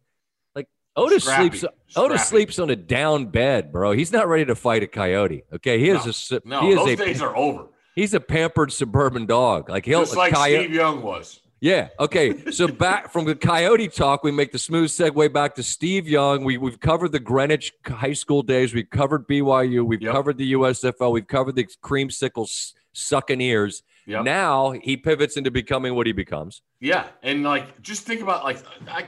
[0.54, 1.58] like Otis Scrappy.
[1.58, 1.60] sleeps.
[1.60, 1.76] Scrappy.
[1.96, 3.94] Otis sleeps on a down bed, bro.
[3.94, 5.44] He's not ready to fight a coyote.
[5.54, 6.42] Okay, he is no, a.
[6.44, 7.68] No, he is those a, days are over.
[7.96, 9.70] He's a pampered suburban dog.
[9.70, 11.40] Like he'll just like coyote, Steve Young was.
[11.62, 11.90] Yeah.
[12.00, 12.34] Okay.
[12.52, 16.44] So back from the Coyote talk, we make the smooth segue back to Steve Young.
[16.44, 18.74] We we've covered the Greenwich high school days.
[18.74, 19.86] We've covered BYU.
[19.86, 20.12] We've yep.
[20.12, 21.14] covered the USFL.
[21.14, 23.84] We've covered the creamsicles sucking ears.
[24.10, 24.24] Yep.
[24.24, 26.64] Now he pivots into becoming what he becomes.
[26.80, 28.58] Yeah, and like just think about like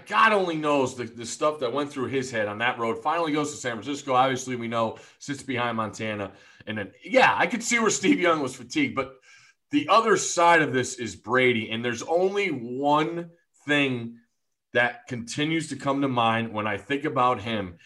[0.05, 3.01] God only knows the, the stuff that went through his head on that road.
[3.01, 4.13] Finally goes to San Francisco.
[4.13, 6.31] Obviously, we know sits behind Montana,
[6.67, 8.93] and then yeah, I could see where Steve Young was fatigued.
[8.95, 9.15] But
[9.71, 13.31] the other side of this is Brady, and there's only one
[13.65, 14.19] thing
[14.73, 17.79] that continues to come to mind when I think about him,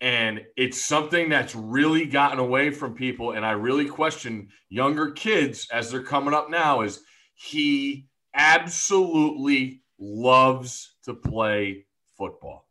[0.00, 3.32] and it's something that's really gotten away from people.
[3.32, 7.00] And I really question younger kids as they're coming up now is
[7.34, 12.66] he absolutely loves to play football.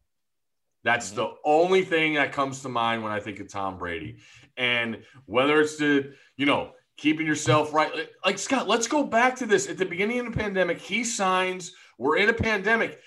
[0.83, 1.15] That's mm-hmm.
[1.15, 4.17] the only thing that comes to mind when I think of Tom Brady.
[4.55, 7.91] And whether it's the, you know, keeping yourself right,
[8.23, 9.67] like Scott, let's go back to this.
[9.67, 12.99] At the beginning of the pandemic, he signs, we're in a pandemic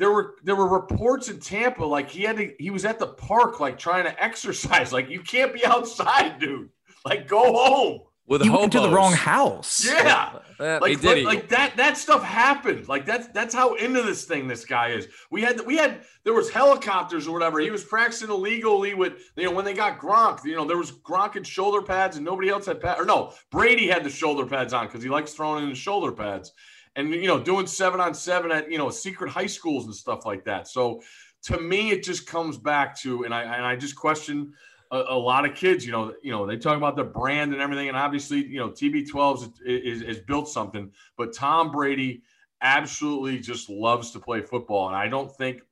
[0.00, 3.06] there were there were reports in Tampa like he had to he was at the
[3.06, 4.92] park like trying to exercise.
[4.92, 6.70] Like you can't be outside, dude.
[7.04, 8.00] Like go home.
[8.26, 9.84] With you went to the wrong house.
[9.84, 12.86] Yeah, uh, like, like, like, that that stuff happened.
[12.86, 15.08] Like that's that's how into this thing this guy is.
[15.32, 17.58] We had we had there was helicopters or whatever.
[17.58, 20.44] He was practicing illegally with you know when they got Gronk.
[20.44, 23.00] You know there was Gronk and shoulder pads and nobody else had pads.
[23.00, 26.12] Or no, Brady had the shoulder pads on because he likes throwing in the shoulder
[26.12, 26.52] pads
[26.96, 30.26] and you know doing seven on seven at you know secret high schools and stuff
[30.26, 30.68] like that.
[30.68, 31.02] So
[31.44, 34.52] to me, it just comes back to and I and I just question
[34.90, 35.86] a, a lot of kids.
[35.86, 38.70] You know, you know they talk about the brand and everything, and obviously you know
[38.70, 42.22] TB12 is, is, is built something, but Tom Brady
[42.62, 45.62] absolutely just loves to play football, and I don't think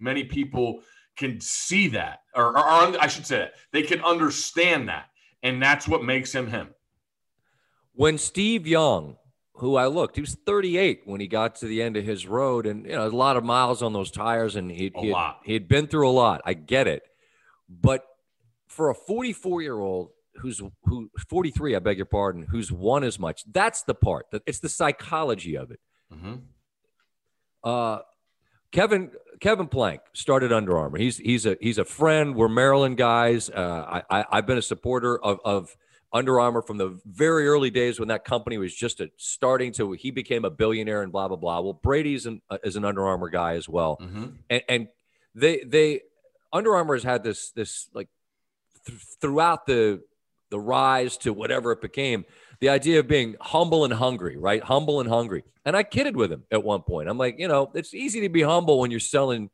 [0.00, 0.80] many people
[1.16, 5.06] can see that, or, or, or I should say that they can understand that,
[5.42, 6.68] and that's what makes him him.
[7.94, 9.16] When Steve Young
[9.54, 10.16] who I looked.
[10.16, 13.06] He was 38 when he got to the end of his road, and you know,
[13.06, 16.08] a lot of miles on those tires, and he he had, he had been through
[16.08, 16.42] a lot.
[16.44, 17.02] I get it,
[17.68, 18.04] but
[18.66, 23.18] for a 44 year old who's who 43, I beg your pardon, who's won as
[23.18, 24.26] much, that's the part.
[24.32, 25.80] That it's the psychology of it.
[26.12, 26.34] Mm-hmm.
[27.62, 27.98] Uh,
[28.72, 30.98] Kevin Kevin Plank started Under Armour.
[30.98, 32.34] He's he's a he's a friend.
[32.34, 33.48] We're Maryland guys.
[33.48, 35.76] Uh, I, I have been a supporter of of
[36.14, 39.92] under Armour from the very early days when that company was just a, starting to,
[39.92, 41.60] he became a billionaire and blah, blah, blah.
[41.60, 43.98] Well, Brady's an, uh, is an Under Armour guy as well.
[44.00, 44.26] Mm-hmm.
[44.48, 44.88] And, and,
[45.34, 46.02] they, they,
[46.52, 48.08] Under Armour has had this, this like
[48.86, 50.02] th- throughout the,
[50.50, 52.24] the rise to whatever it became,
[52.60, 54.62] the idea of being humble and hungry, right?
[54.62, 55.42] Humble and hungry.
[55.64, 57.08] And I kidded with him at one point.
[57.08, 59.50] I'm like, you know, it's easy to be humble when you're selling,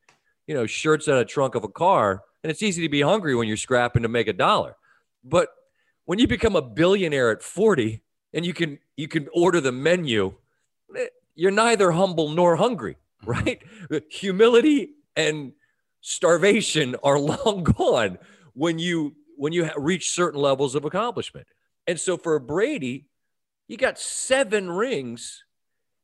[0.47, 2.23] you know, shirts out of trunk of a car.
[2.45, 4.77] And it's easy to be hungry when you're scrapping to make a dollar.
[5.25, 5.49] But
[6.11, 8.03] when you become a billionaire at 40
[8.35, 10.35] and you can you can order the menu
[10.97, 13.31] eh, you're neither humble nor hungry mm-hmm.
[13.31, 13.63] right?
[14.11, 15.53] Humility and
[16.01, 18.19] starvation are long gone
[18.55, 21.47] when you when you reach certain levels of accomplishment.
[21.87, 23.07] And so for brady
[23.69, 25.45] you got seven rings.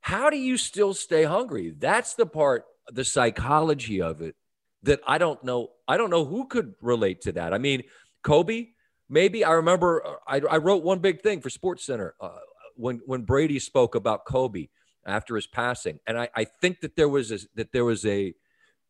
[0.03, 1.75] How do you still stay hungry?
[1.77, 4.37] That's the part the psychology of it
[4.85, 7.53] that i don't know i don't know who could relate to that.
[7.53, 7.83] I mean
[8.23, 8.69] kobe
[9.09, 12.39] maybe I remember uh, I, I wrote one big thing for Sports Center uh,
[12.77, 14.69] when when Brady spoke about Kobe
[15.05, 18.35] after his passing, and I, I think that there was a, that there was a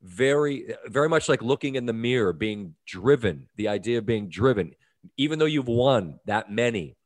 [0.02, 3.48] very very much like looking in the mirror, being driven.
[3.56, 4.74] The idea of being driven,
[5.16, 6.96] even though you've won that many,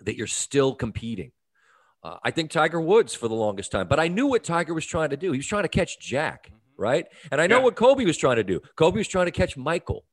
[0.00, 1.32] that you're still competing.
[2.02, 4.84] Uh, I think Tiger Woods for the longest time, but I knew what Tiger was
[4.84, 5.32] trying to do.
[5.32, 6.82] He was trying to catch Jack, mm-hmm.
[6.82, 7.06] right?
[7.32, 7.64] And I know yeah.
[7.64, 8.60] what Kobe was trying to do.
[8.76, 10.04] Kobe was trying to catch Michael.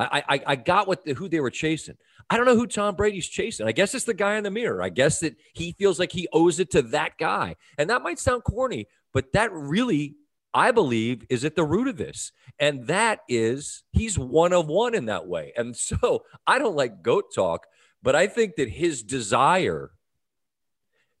[0.00, 1.96] I, I, I got what the, who they were chasing.
[2.28, 3.66] I don't know who Tom Brady's chasing.
[3.66, 4.82] I guess it's the guy in the mirror.
[4.82, 7.56] I guess that he feels like he owes it to that guy.
[7.76, 10.16] And that might sound corny, but that really,
[10.54, 12.32] I believe, is at the root of this.
[12.58, 15.52] And that is he's one of one in that way.
[15.56, 17.66] And so I don't like goat talk,
[18.02, 19.90] but I think that his desire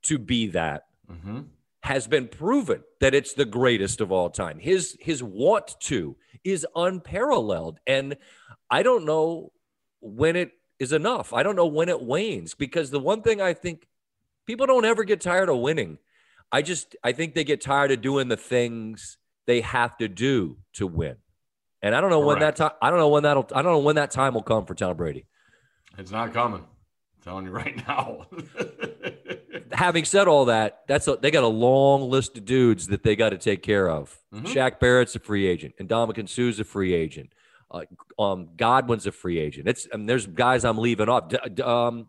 [0.02, 1.40] to be that mm-hmm.
[1.82, 4.58] Has been proven that it's the greatest of all time.
[4.58, 7.78] His his want to is unparalleled.
[7.86, 8.16] And
[8.70, 9.52] I don't know
[10.00, 11.32] when it is enough.
[11.32, 13.86] I don't know when it wanes because the one thing I think
[14.46, 15.98] people don't ever get tired of winning.
[16.52, 20.58] I just I think they get tired of doing the things they have to do
[20.74, 21.16] to win.
[21.82, 22.26] And I don't know Correct.
[22.28, 24.42] when that time I don't know when that'll I don't know when that time will
[24.42, 25.26] come for Tom Brady.
[25.98, 26.60] It's not coming.
[26.60, 28.26] I'm telling you right now.
[29.80, 33.16] Having said all that, that's a, they got a long list of dudes that they
[33.16, 34.14] got to take care of.
[34.30, 34.44] Mm-hmm.
[34.44, 37.32] Shaq Barrett's a free agent, and Ndamukong Suh's a free agent.
[37.70, 37.84] Uh,
[38.18, 39.66] um, Godwin's a free agent.
[39.66, 41.30] It's and there's guys I'm leaving off.
[41.30, 42.08] D- d- um,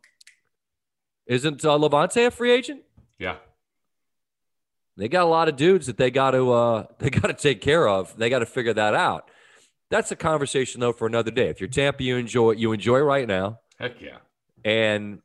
[1.27, 2.81] isn't uh, Lavonte a free agent?
[3.17, 3.37] Yeah.
[4.97, 7.61] They got a lot of dudes that they got to uh, they got to take
[7.61, 8.17] care of.
[8.17, 9.31] They got to figure that out.
[9.89, 11.47] That's a conversation though for another day.
[11.47, 13.61] If you're Tampa, you enjoy you enjoy right now.
[13.79, 14.17] Heck yeah.
[14.65, 15.21] And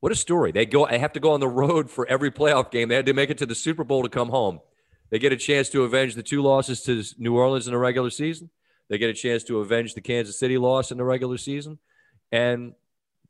[0.00, 0.52] what a story!
[0.52, 0.86] They go.
[0.86, 2.88] They have to go on the road for every playoff game.
[2.88, 4.60] They had to make it to the Super Bowl to come home.
[5.10, 8.10] They get a chance to avenge the two losses to New Orleans in the regular
[8.10, 8.50] season.
[8.88, 11.78] They get a chance to avenge the Kansas City loss in the regular season,
[12.30, 12.74] and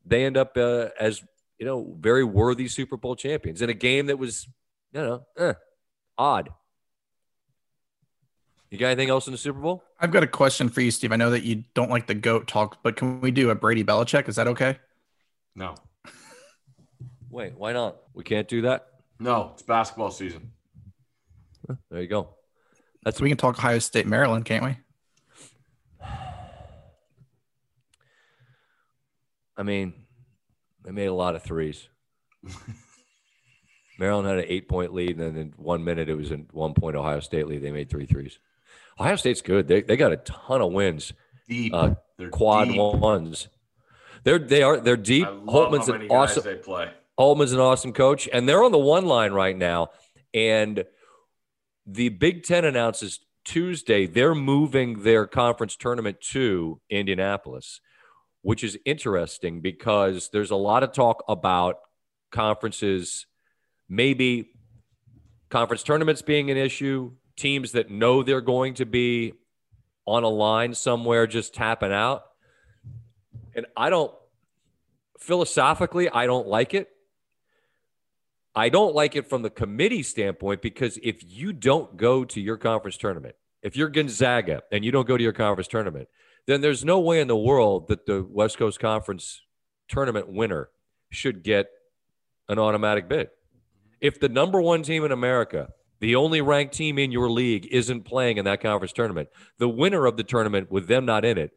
[0.05, 1.23] they end up uh, as
[1.57, 4.47] you know very worthy Super Bowl champions in a game that was
[4.93, 5.53] you know eh,
[6.17, 6.49] odd.
[8.69, 9.83] You got anything else in the Super Bowl?
[9.99, 11.13] I've got a question for you, Steve.
[11.13, 13.83] I know that you don't like the goat talk, but can we do a Brady
[13.83, 14.27] Belichick?
[14.27, 14.77] Is that okay?
[15.55, 15.75] No.
[17.29, 17.97] Wait, why not?
[18.13, 18.87] We can't do that.
[19.19, 20.51] No, it's basketball season.
[21.89, 22.29] There you go.
[23.03, 24.77] That's we can talk Ohio State, Maryland, can't we?
[29.57, 29.93] I mean,
[30.83, 31.89] they made a lot of threes.
[33.99, 36.73] Maryland had an eight point lead, and then in one minute it was in one
[36.73, 37.63] point Ohio State lead.
[37.63, 38.39] They made three threes.
[38.99, 39.67] Ohio State's good.
[39.67, 41.13] They, they got a ton of wins.
[41.49, 41.73] Deep.
[41.73, 41.95] Uh,
[42.31, 42.77] quad deep.
[42.77, 43.47] ones.
[44.23, 45.27] They're they are they're deep.
[45.27, 46.43] Holtmann's an awesome.
[46.43, 46.91] They play.
[47.19, 49.89] Holtmann's an awesome coach, and they're on the one line right now.
[50.33, 50.85] And
[51.85, 57.79] the Big Ten announces Tuesday they're moving their conference tournament to Indianapolis
[58.47, 61.79] which is interesting because there's a lot of talk about
[62.31, 63.25] conferences,
[63.89, 64.51] maybe
[65.49, 69.33] conference tournaments being an issue, teams that know they're going to be
[70.05, 72.23] on a line somewhere just tapping out.
[73.53, 74.13] And I don't,
[75.19, 76.89] philosophically, I don't like it.
[78.57, 82.57] I don't like it from the committee standpoint because if you don't go to your
[82.57, 86.07] conference tournament, if you're Gonzaga and you don't go to your conference tournament,
[86.47, 89.43] then there's no way in the world that the West Coast Conference
[89.87, 90.69] tournament winner
[91.11, 91.67] should get
[92.49, 93.29] an automatic bid.
[94.01, 98.05] If the number one team in America, the only ranked team in your league, isn't
[98.05, 101.51] playing in that conference tournament, the winner of the tournament with them not in it,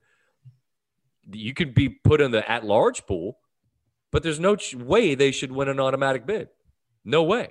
[1.33, 3.39] you could be put in the at large pool,
[4.11, 6.49] but there's no way they should win an automatic bid.
[7.05, 7.51] No way.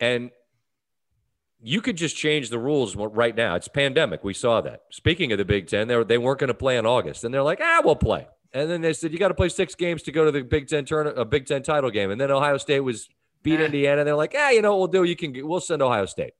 [0.00, 0.30] And
[1.60, 3.54] you could just change the rules right now.
[3.54, 4.22] It's pandemic.
[4.22, 4.82] We saw that.
[4.90, 7.24] Speaking of the Big Ten, they, were, they weren't going to play in August.
[7.24, 8.26] And they're like, ah, we'll play.
[8.52, 10.68] And then they said, you got to play six games to go to the Big
[10.68, 12.10] Ten turn, a Big Ten title game.
[12.10, 13.08] And then Ohio State was
[13.42, 13.64] beat eh.
[13.64, 14.04] Indiana.
[14.04, 15.08] They're like, ah, you know what we'll do?
[15.08, 16.34] You can, we'll send Ohio State.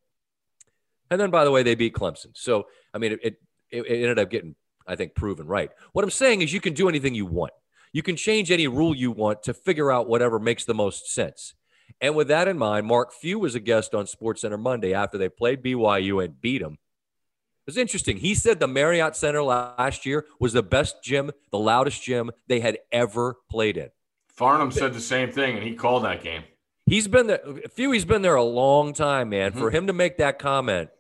[1.11, 2.29] And then, by the way, they beat Clemson.
[2.35, 3.37] So, I mean, it, it,
[3.71, 4.55] it ended up getting,
[4.87, 5.71] I think, proven right.
[5.93, 7.53] What I'm saying is you can do anything you want.
[7.93, 11.55] You can change any rule you want to figure out whatever makes the most sense.
[12.01, 15.19] And with that in mind, Mark Few was a guest on Sports Center Monday after
[15.19, 16.73] they played BYU and beat them.
[16.73, 18.19] It was interesting.
[18.19, 22.61] He said the Marriott Center last year was the best gym, the loudest gym they
[22.61, 23.89] had ever played in.
[24.29, 26.45] Farnham said the same thing, and he called that game.
[26.85, 27.41] He's been there.
[27.75, 27.91] Few.
[27.91, 29.51] He's been there a long time, man.
[29.51, 29.59] Mm-hmm.
[29.59, 30.91] For him to make that comment,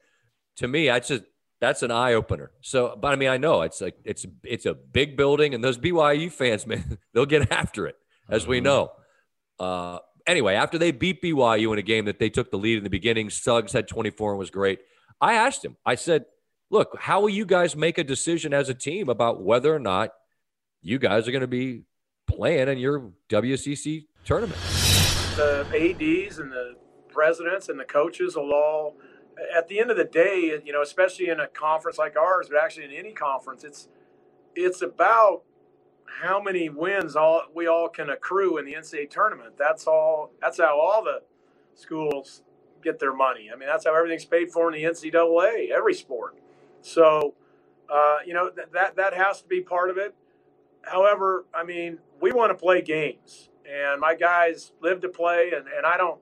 [0.57, 1.23] to me, that's just
[1.61, 2.51] that's an eye opener.
[2.61, 5.79] So, but I mean, I know it's like it's it's a big building, and those
[5.79, 7.97] BYU fans, man, they'll get after it,
[8.29, 8.51] as mm-hmm.
[8.51, 8.91] we know.
[9.61, 12.85] Uh, anyway, after they beat BYU in a game that they took the lead in
[12.85, 14.81] the beginning, Suggs had 24 and was great.
[15.21, 16.27] I asked him, I said,
[16.71, 20.11] look, how will you guys make a decision as a team about whether or not
[20.83, 21.83] you guys are going to be
[22.27, 24.61] playing in your WCC tournament.
[25.37, 26.77] The ADs and the
[27.09, 28.97] presidents and the coaches will all,
[29.57, 32.63] at the end of the day, you know, especially in a conference like ours, but
[32.63, 33.89] actually in any conference, it's
[34.55, 35.43] it's about
[36.23, 39.55] how many wins all we all can accrue in the NCAA tournament.
[39.59, 40.33] That's all.
[40.41, 41.23] That's how all the
[41.75, 42.43] schools
[42.83, 43.51] get their money.
[43.53, 46.37] I mean, that's how everything's paid for in the NCAA, every sport.
[46.81, 47.35] So,
[47.91, 50.15] uh, you know, that, that that has to be part of it.
[50.83, 55.67] However, I mean, we want to play games, and my guys live to play, and,
[55.67, 56.21] and I don't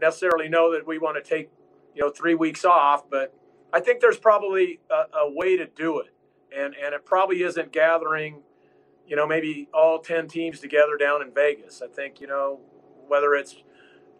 [0.00, 1.50] necessarily know that we want to take,
[1.94, 3.34] you know, three weeks off, but
[3.72, 6.12] I think there's probably a, a way to do it,
[6.56, 8.42] and and it probably isn't gathering,
[9.06, 11.82] you know, maybe all ten teams together down in Vegas.
[11.82, 12.60] I think you know
[13.08, 13.56] whether it's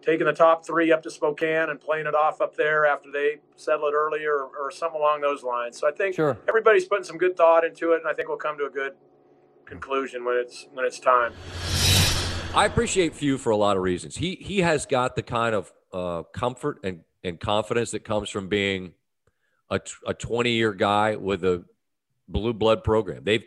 [0.02, 3.38] taking the top three up to Spokane and playing it off up there after they
[3.56, 5.76] settle it earlier or, or something along those lines.
[5.80, 6.36] So I think Sure.
[6.48, 8.92] everybody's putting some good thought into it, and I think we'll come to a good
[9.64, 11.32] conclusion when it's when it's time.
[12.54, 14.16] I appreciate Few for a lot of reasons.
[14.16, 18.48] He he has got the kind of uh, comfort and, and confidence that comes from
[18.48, 18.92] being
[19.70, 21.64] a, t- a 20 year guy with a
[22.28, 23.24] blue blood program.
[23.24, 23.44] They've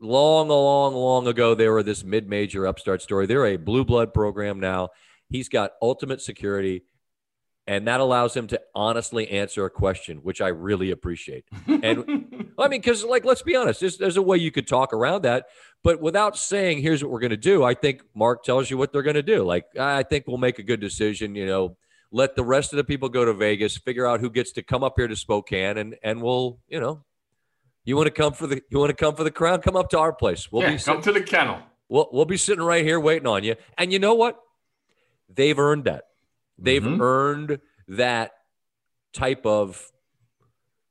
[0.00, 3.26] long, long, long ago, they were this mid major upstart story.
[3.26, 4.90] They're a blue blood program now.
[5.28, 6.84] He's got ultimate security,
[7.66, 11.44] and that allows him to honestly answer a question, which I really appreciate.
[11.66, 14.92] And I mean, because like, let's be honest, there's, there's a way you could talk
[14.92, 15.46] around that,
[15.82, 18.92] but without saying, "Here's what we're going to do," I think Mark tells you what
[18.92, 19.44] they're going to do.
[19.44, 21.34] Like, I think we'll make a good decision.
[21.34, 21.76] You know,
[22.12, 24.84] let the rest of the people go to Vegas, figure out who gets to come
[24.84, 27.04] up here to Spokane, and and we'll, you know,
[27.84, 29.90] you want to come for the you want to come for the crown, come up
[29.90, 30.50] to our place.
[30.50, 31.58] We'll yeah, be come sitting, to the kennel.
[31.88, 33.56] we'll, we'll be sitting right here waiting on you.
[33.78, 34.40] And you know what?
[35.34, 36.04] They've earned that.
[36.58, 37.00] They've Mhm.
[37.00, 38.32] earned that
[39.12, 39.90] type of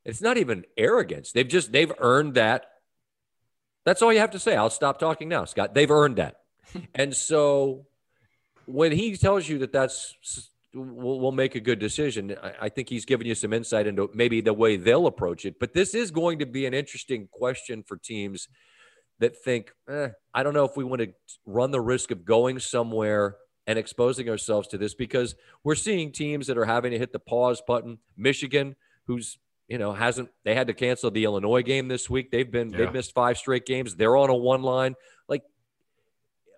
[0.06, 1.32] it's not even arrogance.
[1.32, 2.66] They've just they've earned that.
[3.86, 4.56] That's all you have to say.
[4.56, 5.74] I'll stop talking now, Scott.
[5.74, 6.42] They've earned that.
[6.96, 7.86] and so
[8.66, 10.16] when he tells you that that's
[10.74, 14.10] we'll, we'll make a good decision, I, I think he's given you some insight into
[14.14, 15.60] maybe the way they'll approach it.
[15.60, 18.48] But this is going to be an interesting question for teams
[19.20, 21.14] that think, eh, I don't know if we want to
[21.46, 26.48] run the risk of going somewhere and exposing ourselves to this because we're seeing teams
[26.48, 28.00] that are having to hit the pause button.
[28.18, 28.76] Michigan,
[29.08, 29.38] who's
[29.70, 32.32] you know hasn't they had to cancel the Illinois game this week.
[32.32, 32.80] They've been Yeah.
[32.80, 33.96] they've missed five straight games.
[33.96, 34.96] They're on a one line.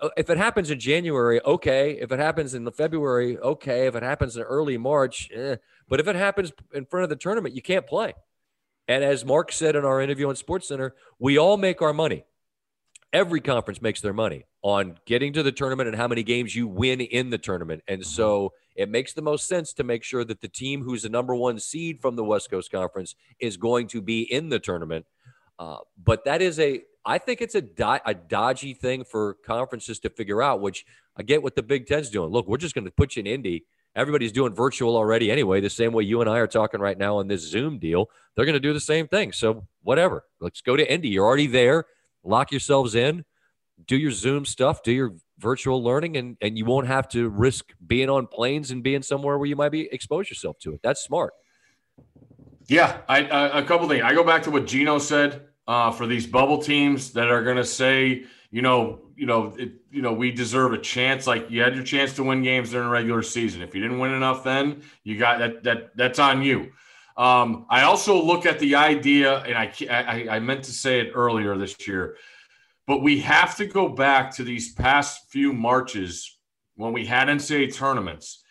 [0.05, 1.97] Uh, if it happens in January, okay.
[1.99, 3.87] If it happens in February, okay.
[3.87, 5.55] If it happens in early March, eh.
[5.89, 8.13] but if it happens in front of the tournament, you can't play.
[8.87, 12.23] And as Mark said in our interview on Sports Center, we all make our money.
[13.11, 16.67] Every conference makes their money on getting to the tournament and how many games you
[16.67, 17.81] win in the tournament.
[17.87, 21.09] And so it makes the most sense to make sure that the team who's the
[21.09, 25.05] number one seed from the West Coast Conference is going to be in the tournament.
[25.57, 27.63] Uh, but that is a, I think it's a,
[28.05, 32.09] a dodgy thing for conferences to figure out, which I get what the Big Ten's
[32.09, 32.31] doing.
[32.31, 33.65] Look, we're just going to put you in Indy.
[33.95, 37.17] Everybody's doing virtual already anyway, the same way you and I are talking right now
[37.17, 38.09] on this Zoom deal.
[38.35, 39.31] They're going to do the same thing.
[39.31, 40.25] So, whatever.
[40.41, 41.09] Let's go to Indy.
[41.09, 41.85] You're already there.
[42.23, 43.23] Lock yourselves in,
[43.85, 47.71] do your Zoom stuff, do your virtual learning, and, and you won't have to risk
[47.85, 50.79] being on planes and being somewhere where you might be expose yourself to it.
[50.81, 51.33] That's smart.
[52.67, 54.01] Yeah, I, I, a couple things.
[54.03, 57.57] I go back to what Gino said uh, for these bubble teams that are going
[57.57, 61.25] to say, you know, you know, it, you know, we deserve a chance.
[61.25, 63.61] Like you had your chance to win games during regular season.
[63.61, 65.63] If you didn't win enough, then you got that.
[65.63, 66.71] That that's on you.
[67.17, 71.13] Um, I also look at the idea, and I, I I meant to say it
[71.15, 72.17] earlier this year,
[72.87, 76.37] but we have to go back to these past few marches
[76.75, 78.43] when we had NCAA tournaments,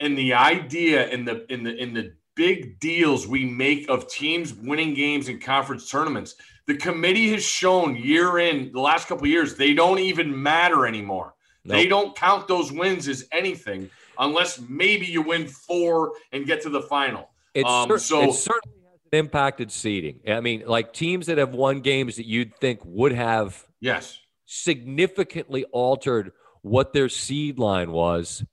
[0.00, 4.54] and the idea in the in the in the big deals we make of teams
[4.54, 6.34] winning games in conference tournaments.
[6.66, 10.86] The committee has shown year in the last couple of years they don't even matter
[10.86, 11.34] anymore.
[11.64, 16.68] They don't count those wins as anything unless maybe you win four and get to
[16.70, 17.30] the final.
[17.54, 20.20] It's Um, cer- so- it certainly has impacted seeding.
[20.26, 24.18] I mean, like teams that have won games that you'd think would have Yes.
[24.46, 28.44] significantly altered what their seed line was.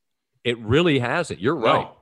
[0.44, 1.40] It really hasn't.
[1.40, 1.84] You're right.
[1.86, 1.96] No.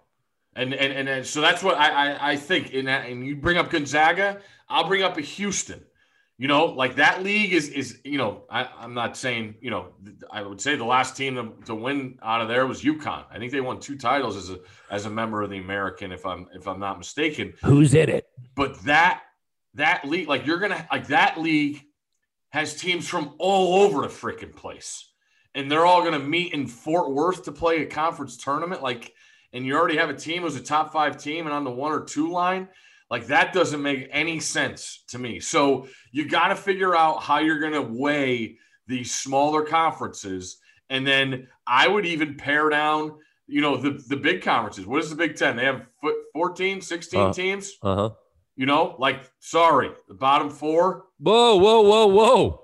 [0.58, 2.74] And, and and and so that's what I I, I think.
[2.74, 5.84] And, that- and you bring up Gonzaga, I'll bring up a Houston.
[6.39, 9.93] You know, like that league is is you know I, I'm not saying you know
[10.32, 13.24] I would say the last team to, to win out of there was UConn.
[13.32, 14.60] I think they won two titles as a
[14.91, 17.53] as a member of the American, if I'm if I'm not mistaken.
[17.64, 18.28] Who's in it?
[18.55, 19.24] But that
[19.76, 21.84] that league, like you're gonna like that league
[22.49, 25.12] has teams from all over the freaking place,
[25.55, 28.82] and they're all gonna meet in Fort Worth to play a conference tournament.
[28.84, 29.14] Like,
[29.58, 31.91] and you already have a team who's a top five team and on the one
[31.91, 32.68] or two line.
[33.10, 35.39] Like that doesn't make any sense to me.
[35.39, 40.60] So you got to figure out how you're going to weigh these smaller conferences.
[40.89, 44.86] And then I would even pare down, you know, the, the big conferences.
[44.86, 45.55] What is the Big Ten?
[45.55, 45.88] They have
[46.34, 47.72] 14, 16 Uh, teams.
[47.82, 48.10] Uh huh.
[48.55, 52.64] You know, like, sorry, the bottom four, Whoa, whoa, whoa, whoa.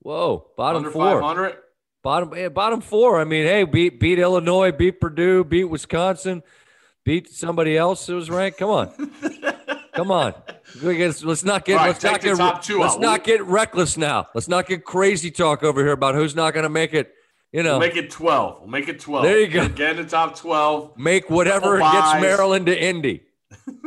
[0.00, 1.20] Whoa, bottom under four.
[1.20, 1.56] 500.
[2.04, 3.18] Bottom eh, bottom four.
[3.18, 6.42] I mean, hey, beat beat Illinois, beat Purdue, beat Wisconsin,
[7.02, 8.58] beat somebody else that was ranked.
[8.58, 9.10] Come on,
[9.94, 10.34] come on.
[10.82, 13.00] Let's not get right, let's not get let's out.
[13.00, 14.26] not get reckless now.
[14.34, 17.10] Let's not get crazy talk over here about who's not going to make it.
[17.52, 18.60] You know, We'll make, it 12.
[18.60, 19.22] We'll make it 12.
[19.22, 19.68] There you go.
[19.68, 20.98] Get in the top 12.
[20.98, 22.20] Make whatever gets.
[22.20, 23.22] Maryland to Indy.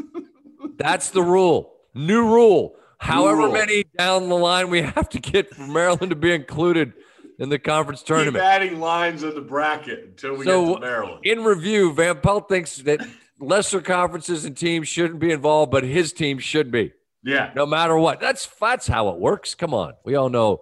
[0.78, 1.74] That's the rule.
[1.93, 2.78] New rule.
[2.97, 3.51] However rule.
[3.51, 6.93] many down the line we have to get for Maryland to be included
[7.39, 8.43] in the conference Keep tournament.
[8.43, 11.19] adding lines in the bracket until we So, get to Maryland.
[11.25, 12.99] In review, Van Pelt thinks that
[13.39, 17.51] lesser conferences and teams shouldn't be involved, but his team should be, Yeah.
[17.55, 18.19] no matter what.
[18.19, 19.53] That's that's how it works.
[19.55, 20.61] Come on, we all know,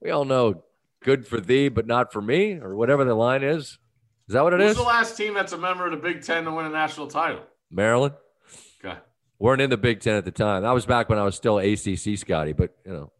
[0.00, 0.64] we all know,
[1.04, 3.78] good for thee, but not for me, or whatever the line is.
[4.28, 4.76] Is that what it Who's is?
[4.76, 7.40] the last team that's a member of the Big Ten to win a national title?
[7.70, 8.14] Maryland
[8.84, 8.98] Okay.
[9.38, 10.62] weren't in the Big Ten at the time.
[10.62, 13.12] That was back when I was still ACC Scotty, but you know,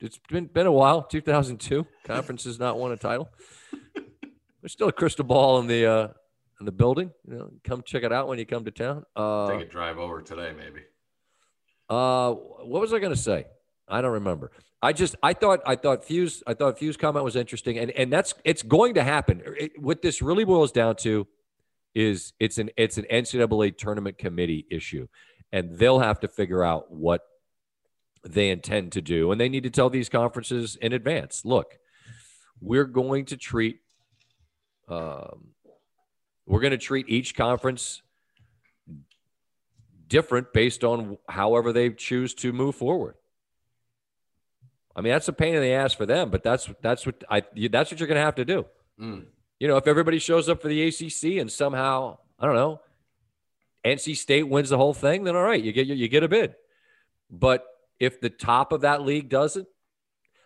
[0.00, 1.02] it's been been a while.
[1.02, 3.28] 2002 conference has not won a title.
[4.62, 6.08] There's still a crystal ball in the uh,
[6.58, 7.10] in the building.
[7.28, 9.04] You know, come check it out when you come to town.
[9.16, 10.82] Uh, Take a drive over today, maybe.
[11.88, 13.46] Uh, what was I going to say?
[13.88, 14.52] I don't remember.
[14.82, 18.12] I just I thought I thought Few's I thought Few's comment was interesting, and and
[18.12, 19.42] that's it's going to happen.
[19.58, 21.26] It, what this really boils down to
[21.94, 25.08] is it's an it's an NCAA tournament committee issue,
[25.52, 27.22] and they'll have to figure out what
[28.22, 31.44] they intend to do, and they need to tell these conferences in advance.
[31.44, 31.78] Look,
[32.60, 33.80] we're going to treat
[34.88, 35.48] um,
[36.46, 38.02] we're going to treat each conference
[40.08, 43.14] different based on however they choose to move forward.
[44.94, 47.44] I mean, that's a pain in the ass for them, but that's that's what I
[47.70, 48.66] that's what you're going to have to do.
[49.00, 49.26] Mm.
[49.60, 52.80] You know, if everybody shows up for the ACC and somehow I don't know,
[53.84, 56.56] NC State wins the whole thing, then all right, you get you get a bid.
[57.30, 57.64] But
[58.00, 59.68] if the top of that league doesn't,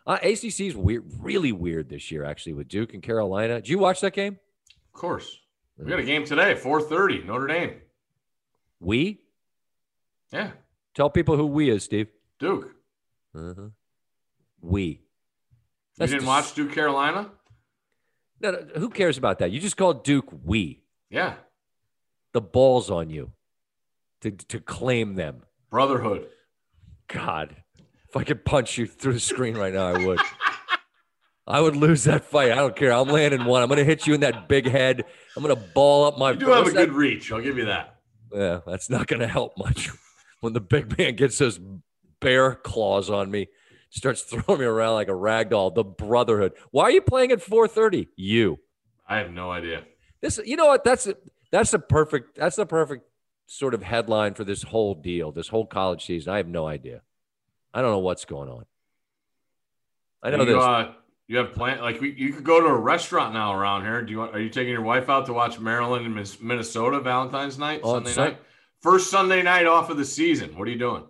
[0.06, 3.54] uh, ACC is weird, really weird this year actually with Duke and Carolina.
[3.54, 4.38] Did you watch that game?
[4.92, 5.38] Of course.
[5.78, 7.80] We got a game today, 4:30, Notre Dame.
[8.80, 9.22] We
[10.32, 10.52] Yeah.
[10.94, 12.08] tell people who we is, Steve.
[12.38, 12.74] Duke.
[13.34, 13.68] Uh-huh.
[14.60, 15.00] We.
[15.98, 17.30] You didn't dis- watch Duke Carolina?
[18.40, 19.50] No, no, who cares about that?
[19.52, 20.82] You just called Duke we.
[21.08, 21.36] Yeah.
[22.32, 23.32] The balls on you
[24.20, 25.42] to, to claim them.
[25.70, 26.28] Brotherhood.
[27.08, 27.56] God,
[28.08, 30.20] if I could punch you through the screen right now, I would.
[31.46, 32.52] I would lose that fight.
[32.52, 32.90] I don't care.
[32.92, 33.62] I'm landing one.
[33.62, 35.04] I'm going to hit you in that big head.
[35.36, 36.30] I'm going to ball up my.
[36.30, 37.30] You do have a what's good reach.
[37.30, 37.96] I'll give you that.
[38.32, 39.90] Yeah, that's not going to help much
[40.40, 41.60] when the big man gets those
[42.20, 43.48] bear claws on me,
[43.90, 45.70] starts throwing me around like a rag doll.
[45.70, 46.52] The Brotherhood.
[46.70, 48.08] Why are you playing at 4:30?
[48.16, 48.58] You.
[49.06, 49.84] I have no idea.
[50.22, 50.82] This, you know what?
[50.82, 51.16] That's a,
[51.52, 52.36] that's the perfect.
[52.36, 53.04] That's the perfect
[53.46, 56.32] sort of headline for this whole deal, this whole college season.
[56.32, 57.02] I have no idea.
[57.72, 58.64] I don't know what's going on.
[60.22, 60.62] I know you, this.
[60.62, 60.92] Uh,
[61.26, 64.02] you have plan like we, you could go to a restaurant now around here.
[64.02, 64.34] Do you want?
[64.34, 68.10] Are you taking your wife out to watch Maryland and Minnesota Valentine's night, On Sunday
[68.10, 68.38] Sun- night,
[68.80, 70.56] first Sunday night off of the season?
[70.56, 71.04] What are you doing?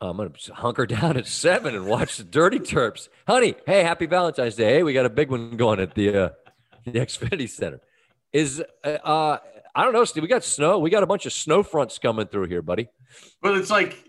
[0.00, 3.54] I'm gonna hunker down at seven and watch the Dirty Terps, honey.
[3.66, 4.74] Hey, happy Valentine's Day.
[4.74, 6.28] Hey, we got a big one going at the uh,
[6.84, 7.80] the Xfinity Center.
[8.32, 9.38] Is uh, uh,
[9.76, 10.22] I don't know, Steve.
[10.22, 10.78] We got snow.
[10.78, 12.88] We got a bunch of snow fronts coming through here, buddy.
[13.42, 14.02] But it's like,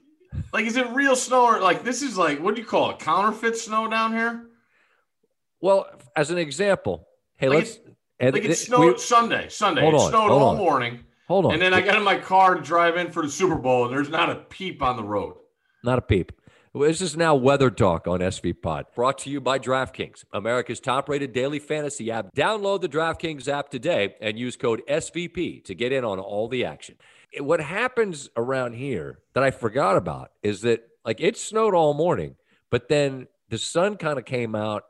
[0.54, 3.00] like is it real snow or like this is like what do you call it?
[3.00, 4.46] Counterfeit snow down here?
[5.60, 7.80] Well, as an example, hey, Like let's.
[8.20, 9.48] Like it snowed we- Sunday.
[9.50, 9.82] Sunday.
[9.82, 10.58] Hold it on, snowed all on.
[10.58, 11.02] morning.
[11.28, 11.54] hold on.
[11.54, 13.94] And then I got in my car to drive in for the Super Bowl, and
[13.94, 15.36] there's not a peep on the road.
[15.84, 16.32] Not a peep.
[16.80, 21.10] This is now Weather Talk on SV Pod, brought to you by DraftKings, America's top
[21.10, 22.34] rated daily fantasy app.
[22.36, 26.66] Download the DraftKings app today and use code SVP to get in on all the
[26.66, 26.96] action.
[27.40, 32.36] What happens around here that I forgot about is that, like, it snowed all morning,
[32.70, 34.84] but then the sun kind of came out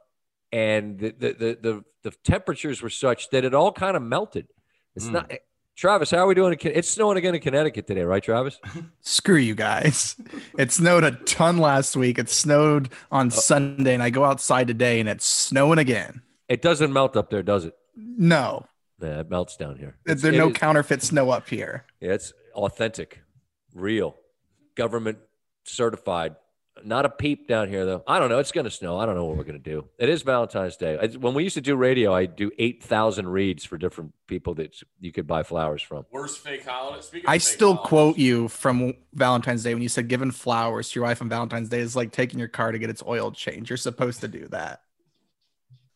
[0.52, 4.48] and the, the, the, the, the temperatures were such that it all kind of melted.
[4.96, 5.14] It's Mm.
[5.14, 5.32] not.
[5.78, 6.58] Travis, how are we doing?
[6.60, 8.60] It's snowing again in Connecticut today, right, Travis?
[9.02, 10.16] Screw you guys.
[10.58, 12.18] It snowed a ton last week.
[12.18, 13.30] It snowed on oh.
[13.30, 16.24] Sunday, and I go outside today and it's snowing again.
[16.50, 17.76] It doesn't melt up there, does it?
[17.96, 18.66] No,
[19.00, 19.98] Yeah, it melts down here.
[20.04, 21.86] there's it no is- counterfeit snow up here.
[22.02, 23.22] Yeah, it's authentic,
[23.76, 24.16] real,
[24.74, 25.20] government
[25.64, 26.38] certified
[26.84, 28.04] Not a peep down here, though.
[28.08, 28.40] I don't know.
[28.40, 28.98] It's going to snow.
[29.00, 29.88] I don't know what we're going to do.
[29.98, 30.98] It is Valentine's Day.
[30.98, 34.76] I, when we used to do radio, I do 8,000 reads for different people that
[35.00, 36.06] you could buy flowers from.
[36.12, 37.02] Worst fake holiday.
[37.02, 40.90] Speaking I fake still holidays, quote you from Valentine's Day when you said giving flowers
[40.92, 43.32] to your wife on Valentine's Day is like taking your car to get its oil
[43.32, 43.70] changed.
[43.70, 44.82] You're supposed to do that.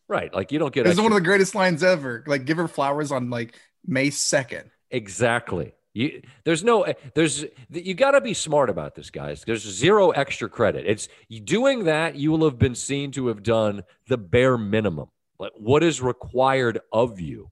[0.08, 0.32] Right.
[0.34, 2.22] Like you don't get This is extra- one of the greatest lines ever.
[2.26, 4.64] Like give her flowers on like May 2nd.
[4.90, 5.74] Exactly.
[5.94, 9.44] You there's no eh, there's you got to be smart about this, guys.
[9.44, 10.86] There's zero extra credit.
[10.86, 11.08] It's
[11.44, 12.16] doing that.
[12.16, 16.80] You will have been seen to have done the bare minimum, like what is required
[16.92, 17.50] of you.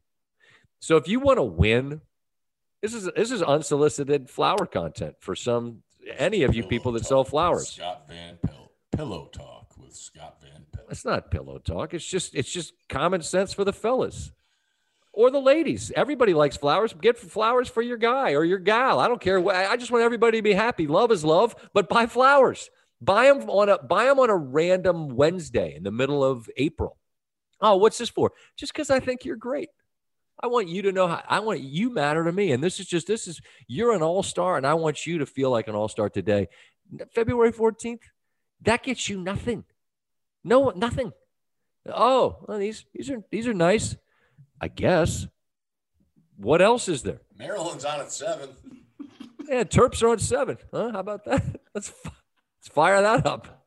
[0.81, 2.01] So if you want to win,
[2.81, 5.83] this is this is unsolicited flower content for some
[6.17, 7.69] any of you people that sell flowers.
[7.69, 8.73] Scott Van Pill.
[8.93, 10.87] Pillow talk with Scott Van Pill.
[10.91, 11.93] It's not pillow talk.
[11.93, 14.33] It's just it's just common sense for the fellas
[15.13, 15.91] or the ladies.
[15.95, 16.93] Everybody likes flowers.
[16.93, 19.01] Get flowers for your guy or your gal.
[19.01, 19.47] I don't care.
[19.51, 20.87] I just want everybody to be happy.
[20.87, 22.71] Love is love, but buy flowers.
[23.01, 26.99] Buy them on a buy them on a random Wednesday in the middle of April.
[27.61, 28.33] Oh, what's this for?
[28.57, 29.71] Just because I think you're great.
[30.43, 32.53] I want you to know how I want you matter to me.
[32.53, 35.51] And this is just this is you're an all-star, and I want you to feel
[35.51, 36.49] like an all-star today.
[37.15, 38.01] February 14th,
[38.63, 39.65] that gets you nothing.
[40.43, 41.13] No, nothing.
[41.87, 43.97] Oh, well, these these are these are nice.
[44.61, 45.27] I guess.
[46.37, 47.21] What else is there?
[47.39, 48.51] Maryland's on at seven.
[49.49, 50.59] Yeah, Terps are on seven.
[50.73, 50.93] Huh?
[50.93, 51.43] How about that?
[51.75, 53.65] Let's let's fire that up.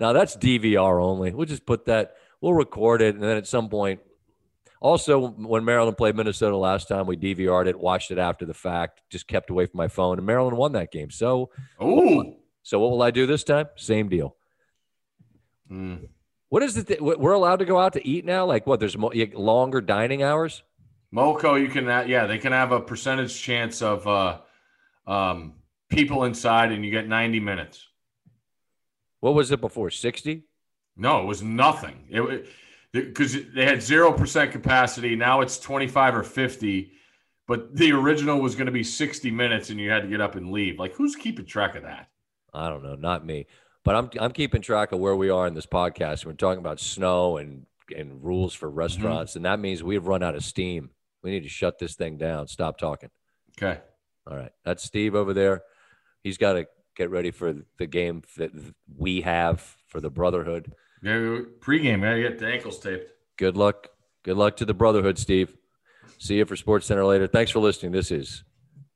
[0.00, 1.32] Now that's DVR only.
[1.32, 2.16] We'll just put that.
[2.40, 4.00] We'll record it, and then at some point.
[4.80, 9.02] Also, when Maryland played Minnesota last time, we DVR'd it, watched it after the fact,
[9.10, 11.10] just kept away from my phone, and Maryland won that game.
[11.10, 11.50] So,
[11.82, 12.36] Ooh.
[12.62, 13.66] so what will I do this time?
[13.76, 14.36] Same deal.
[15.70, 16.08] Mm.
[16.48, 16.86] What is it?
[16.86, 18.46] That, we're allowed to go out to eat now?
[18.46, 18.80] Like what?
[18.80, 20.62] There's mo- longer dining hours.
[21.10, 24.38] Moco, you can uh, yeah, they can have a percentage chance of uh,
[25.06, 25.54] um,
[25.88, 27.86] people inside, and you get ninety minutes.
[29.20, 29.90] What was it before?
[29.90, 30.44] Sixty.
[30.96, 32.06] No, it was nothing.
[32.10, 32.48] It
[32.92, 35.16] because they had zero percent capacity.
[35.16, 36.92] Now it's twenty five or fifty,
[37.46, 40.34] but the original was going to be sixty minutes, and you had to get up
[40.34, 40.78] and leave.
[40.78, 42.08] Like, who's keeping track of that?
[42.54, 43.46] I don't know, not me.
[43.88, 46.26] But I'm I'm keeping track of where we are in this podcast.
[46.26, 47.64] We're talking about snow and
[47.96, 48.80] and rules for mm-hmm.
[48.80, 50.90] restaurants, and that means we've run out of steam.
[51.22, 52.48] We need to shut this thing down.
[52.48, 53.08] Stop talking.
[53.56, 53.80] Okay.
[54.30, 55.62] All right, that's Steve over there.
[56.22, 56.66] He's got to
[56.98, 58.50] get ready for the game that
[58.94, 60.70] we have for the Brotherhood.
[61.02, 62.02] Yeah, pregame.
[62.02, 63.10] Gotta get the ankles taped.
[63.38, 63.88] Good luck.
[64.22, 65.56] Good luck to the Brotherhood, Steve.
[66.18, 67.26] See you for Sports Center later.
[67.26, 67.92] Thanks for listening.
[67.92, 68.44] This is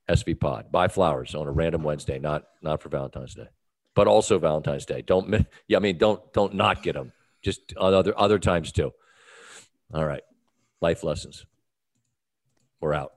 [0.07, 0.71] SV Pod.
[0.71, 3.47] Buy flowers on a random Wednesday, not not for Valentine's Day,
[3.95, 5.01] but also Valentine's Day.
[5.01, 7.11] Don't yeah, I mean don't don't not get them.
[7.41, 8.91] Just other other times too.
[9.93, 10.23] All right.
[10.81, 11.45] Life lessons.
[12.81, 13.13] We're out.